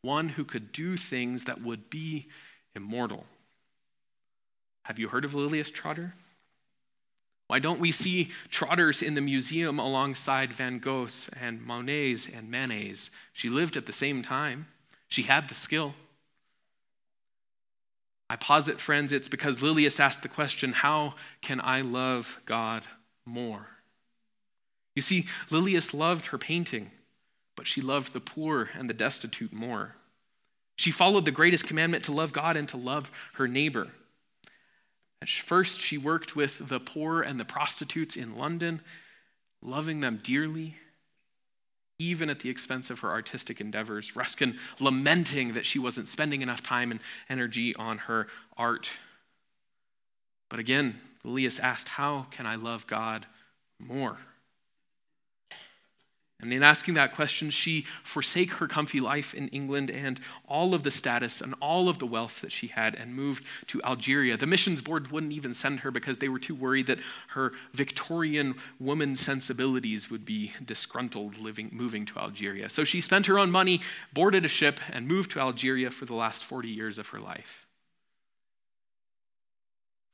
one 0.03 0.31
who 0.31 0.45
could 0.45 0.73
do 0.73 0.97
things 0.97 1.45
that 1.45 1.63
would 1.63 1.89
be 1.89 2.27
immortal. 2.75 3.25
Have 4.83 4.99
you 4.99 5.09
heard 5.09 5.25
of 5.25 5.33
Lilias 5.33 5.71
Trotter? 5.71 6.15
Why 7.47 7.61
don't 7.61 7.79
we 7.79 7.93
see 7.93 8.31
trotters 8.51 9.01
in 9.01 9.15
the 9.15 9.21
museum 9.21 9.79
alongside 9.79 10.53
Van 10.53 10.81
Goghs 10.81 11.31
and 11.41 11.63
Monets 11.63 12.27
and 12.27 12.51
Manets? 12.51 13.11
She 13.33 13.49
lived 13.49 13.77
at 13.77 13.87
the 13.87 13.93
same 13.93 14.23
time. 14.23 14.67
She 15.07 15.23
had 15.23 15.49
the 15.49 15.55
skill. 15.55 15.95
I 18.31 18.37
posit, 18.37 18.81
friends, 18.81 19.13
it's 19.13 19.29
because 19.29 19.63
Lilias 19.63 20.01
asked 20.01 20.23
the 20.23 20.29
question 20.29 20.73
how 20.73 21.15
can 21.41 21.61
I 21.61 21.81
love 21.81 22.41
God 22.45 22.83
more? 23.25 23.69
You 24.95 25.03
see, 25.03 25.27
Lilias 25.51 25.95
loved 25.95 26.27
her 26.27 26.39
painting, 26.39 26.91
but 27.57 27.67
she 27.67 27.81
loved 27.81 28.13
the 28.13 28.21
poor 28.21 28.71
and 28.75 28.89
the 28.91 28.95
destitute 28.95 29.53
more. 29.53 29.95
She 30.77 30.91
followed 30.91 31.25
the 31.25 31.31
greatest 31.31 31.67
commandment 31.67 32.05
to 32.05 32.13
love 32.13 32.33
God 32.33 32.57
and 32.57 32.69
to 32.69 32.77
love 32.77 33.11
her 33.35 33.49
neighbor. 33.49 33.89
At 35.21 35.29
first, 35.29 35.81
she 35.81 35.99
worked 35.99 36.37
with 36.37 36.69
the 36.69 36.79
poor 36.79 37.23
and 37.23 37.41
the 37.41 37.45
prostitutes 37.45 38.17
in 38.17 38.37
London, 38.37 38.83
loving 39.63 40.01
them 40.01 40.21
dearly 40.23 40.77
even 41.99 42.31
at 42.31 42.41
the 42.41 42.51
expense 42.51 42.91
of 42.91 43.01
her 43.01 43.11
artistic 43.11 43.61
endeavors. 43.61 44.15
Ruskin 44.15 44.59
lamenting 44.79 45.55
that 45.55 45.67
she 45.67 45.79
wasn't 45.79 46.09
spending 46.09 46.43
enough 46.43 46.63
time 46.63 46.91
and 46.91 47.01
energy 47.29 47.75
on 47.77 47.99
her 47.99 48.29
art. 48.57 48.91
But 50.49 50.61
again, 50.61 51.01
Lilias 51.25 51.61
asked, 51.61 51.89
How 51.89 52.27
can 52.31 52.47
I 52.47 52.55
love 52.55 52.87
God 52.87 53.27
more? 53.79 54.19
And 56.41 56.53
in 56.53 56.63
asking 56.63 56.95
that 56.95 57.17
question, 57.17 57.51
she 57.51 57.85
forsake 58.05 58.53
her 58.55 58.69
comfy 58.69 59.01
life 59.01 59.35
in 59.35 59.49
England 59.49 59.91
and 59.91 60.21
all 60.47 60.73
of 60.73 60.85
the 60.85 60.91
status 60.93 61.41
and 61.41 61.53
all 61.61 61.89
of 61.89 61.99
the 61.99 62.07
wealth 62.07 62.43
that 62.43 62.53
she 62.53 62.69
had 62.69 62.95
and 62.95 63.13
moved 63.13 63.45
to 63.67 63.83
Algeria. 63.83 64.37
The 64.37 64.47
missions 64.47 64.81
board 64.81 65.11
wouldn't 65.11 65.33
even 65.33 65.53
send 65.53 65.81
her 65.81 65.91
because 65.91 66.19
they 66.19 66.29
were 66.29 66.39
too 66.39 66.55
worried 66.55 66.87
that 66.87 67.01
her 67.31 67.53
Victorian 67.73 68.55
woman 68.79 69.17
sensibilities 69.17 70.11
would 70.11 70.25
be 70.25 70.53
disgruntled 70.65 71.39
living, 71.39 71.71
moving 71.73 72.07
to 72.07 72.21
Algeria. 72.21 72.69
So 72.69 72.85
she 72.85 73.01
spent 73.01 73.27
her 73.27 73.37
own 73.37 73.51
money, 73.51 73.81
boarded 74.13 74.45
a 74.45 74.49
ship, 74.49 74.79
and 74.93 75.09
moved 75.09 75.33
to 75.33 75.41
Algeria 75.41 75.91
for 75.91 76.05
the 76.05 76.15
last 76.15 76.45
40 76.45 76.69
years 76.69 76.99
of 76.99 77.09
her 77.09 77.19
life. 77.19 77.67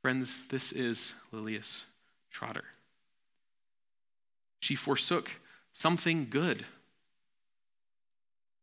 Friends, 0.01 0.39
this 0.49 0.71
is 0.71 1.13
Lilias 1.31 1.83
Trotter. 2.31 2.65
She 4.61 4.73
forsook 4.73 5.29
something 5.75 6.27
good 6.29 6.65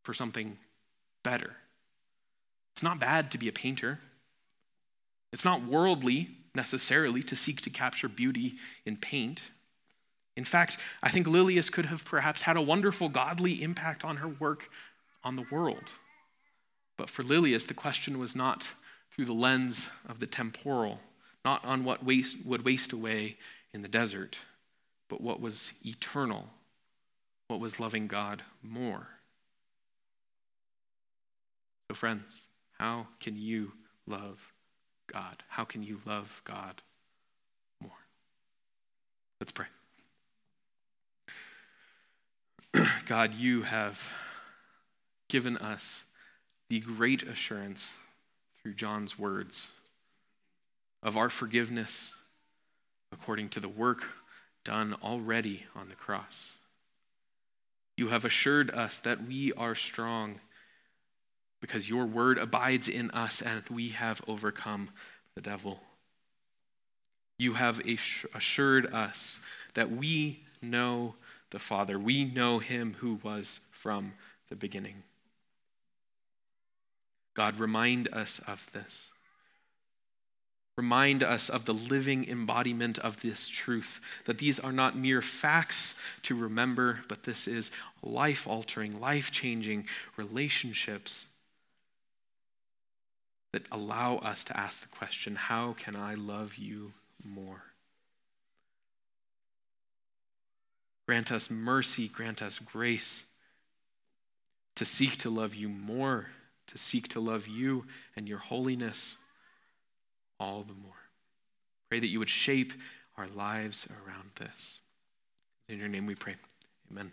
for 0.03 0.15
something 0.15 0.59
better. 1.23 1.57
It's 2.73 2.83
not 2.83 2.99
bad 2.99 3.31
to 3.33 3.39
be 3.39 3.49
a 3.49 3.53
painter. 3.53 4.01
It's 5.33 5.45
not 5.45 5.63
worldly 5.63 6.31
necessarily 6.55 7.23
to 7.23 7.37
seek 7.37 7.61
to 7.63 7.71
capture 7.71 8.09
beauty 8.09 8.55
in 8.85 8.97
paint. 8.97 9.43
In 10.37 10.45
fact, 10.45 10.79
I 11.03 11.11
think 11.11 11.27
Lilias 11.27 11.71
could 11.71 11.87
have 11.87 12.05
perhaps 12.05 12.43
had 12.43 12.57
a 12.57 12.63
wonderful 12.63 13.11
godly 13.11 13.63
impact 13.63 14.05
on 14.05 14.17
her 14.17 14.29
work 14.29 14.71
on 15.23 15.37
the 15.37 15.47
world. 15.51 15.93
But 16.97 17.11
for 17.11 17.23
Lilias, 17.23 17.67
the 17.67 17.75
question 17.75 18.19
was 18.19 18.35
not 18.35 18.71
through 19.15 19.27
the 19.27 19.35
lens 19.35 19.91
of 20.09 20.19
the 20.19 20.27
temporal, 20.27 21.01
not 21.45 21.63
on 21.65 21.85
what 21.85 22.03
waste, 22.05 22.39
would 22.45 22.65
waste 22.65 22.93
away 22.93 23.37
in 23.75 23.83
the 23.83 23.89
desert, 23.89 24.39
but 25.09 25.21
what 25.21 25.41
was 25.41 25.73
eternal 25.85 26.49
what 27.49 27.61
was 27.61 27.81
loving 27.81 28.07
God 28.07 28.43
more. 28.63 29.09
So, 31.91 31.95
friends, 31.95 32.47
how 32.79 33.09
can 33.21 33.37
you 33.37 33.73
love 34.07 34.53
God? 35.13 35.43
How 35.49 35.65
can 35.65 35.83
you 35.83 36.01
love 36.07 36.41
God 36.45 36.81
more? 37.81 37.91
Let's 39.41 39.53
pray. 39.53 39.67
God, 43.07 43.35
you 43.35 43.63
have 43.63 44.11
given 45.29 45.57
us 45.59 46.05
the 46.69 46.81
great 46.81 47.23
assurance 47.23 47.97
through 48.63 48.75
John's 48.75 49.19
words 49.19 49.71
of 51.03 51.17
our 51.17 51.29
forgiveness 51.29 52.13
according 53.13 53.51
to 53.51 53.61
the 53.61 53.69
work 53.69 54.05
done 54.65 54.95
already 55.03 55.65
on 55.75 55.89
the 55.89 55.95
cross. 55.95 56.57
You 57.97 58.09
have 58.09 58.25
assured 58.25 58.71
us 58.71 58.99
that 59.01 59.27
we 59.27 59.53
are 59.53 59.75
strong 59.75 60.41
because 61.61 61.89
your 61.89 62.07
word 62.07 62.39
abides 62.39 62.89
in 62.89 63.11
us 63.13 63.41
and 63.41 63.63
we 63.71 63.91
have 63.91 64.23
overcome 64.27 64.91
the 65.35 65.41
devil. 65.41 65.81
You 67.39 67.55
have 67.55 67.81
assured 68.35 68.93
us 68.93 69.39
that 69.75 69.91
we 69.91 70.45
know 70.61 71.15
the 71.51 71.59
Father. 71.59 71.99
We 71.99 72.25
know 72.25 72.59
him 72.59 72.97
who 72.99 73.21
was 73.23 73.61
from 73.71 74.15
the 74.49 74.57
beginning. 74.57 75.03
God, 77.35 77.59
remind 77.59 78.09
us 78.13 78.41
of 78.47 78.71
this. 78.73 79.12
Remind 80.77 81.23
us 81.23 81.51
of 81.51 81.67
the 81.67 81.75
living 81.75 82.27
embodiment 82.29 82.99
of 82.99 83.21
this 83.21 83.49
truth, 83.49 84.01
that 84.25 84.39
these 84.39 84.59
are 84.59 84.73
not 84.73 84.97
mere 84.97 85.21
facts 85.21 85.95
to 86.23 86.35
remember, 86.35 87.01
but 87.09 87.25
this 87.25 87.47
is 87.47 87.71
life 88.03 88.47
altering, 88.47 88.99
life 88.99 89.31
changing 89.31 89.87
relationships 90.17 91.27
that 93.53 93.67
allow 93.71 94.17
us 94.17 94.45
to 94.45 94.59
ask 94.59 94.81
the 94.81 94.89
question 94.89 95.37
how 95.37 95.75
can 95.75 95.95
I 95.95 96.15
love 96.15 96.57
you 96.57 96.93
more? 97.23 97.63
Grant 101.07 101.31
us 101.31 101.51
mercy, 101.51 102.09
grant 102.09 102.41
us 102.41 102.59
grace 102.59 103.25
to 104.77 104.87
seek 104.87 105.19
to 105.19 105.29
love 105.29 105.55
you 105.55 105.69
more, 105.69 106.29
to 106.69 106.79
seek 106.79 107.09
to 107.09 107.21
love 107.21 107.47
you 107.47 107.85
and 108.17 108.27
your 108.27 108.39
holiness 108.39 109.19
all 110.43 110.65
the 110.65 110.75
more. 110.75 110.93
Pray 111.89 112.01
that 112.01 112.09
you 112.09 112.19
would 112.19 112.29
shape 112.29 112.73
our 113.17 113.29
lives 113.29 113.87
around 114.05 114.31
this. 114.37 114.81
In 115.69 115.79
your 115.79 115.89
name 115.89 116.07
we 116.07 116.15
pray. 116.15 116.35
Amen. 116.91 117.13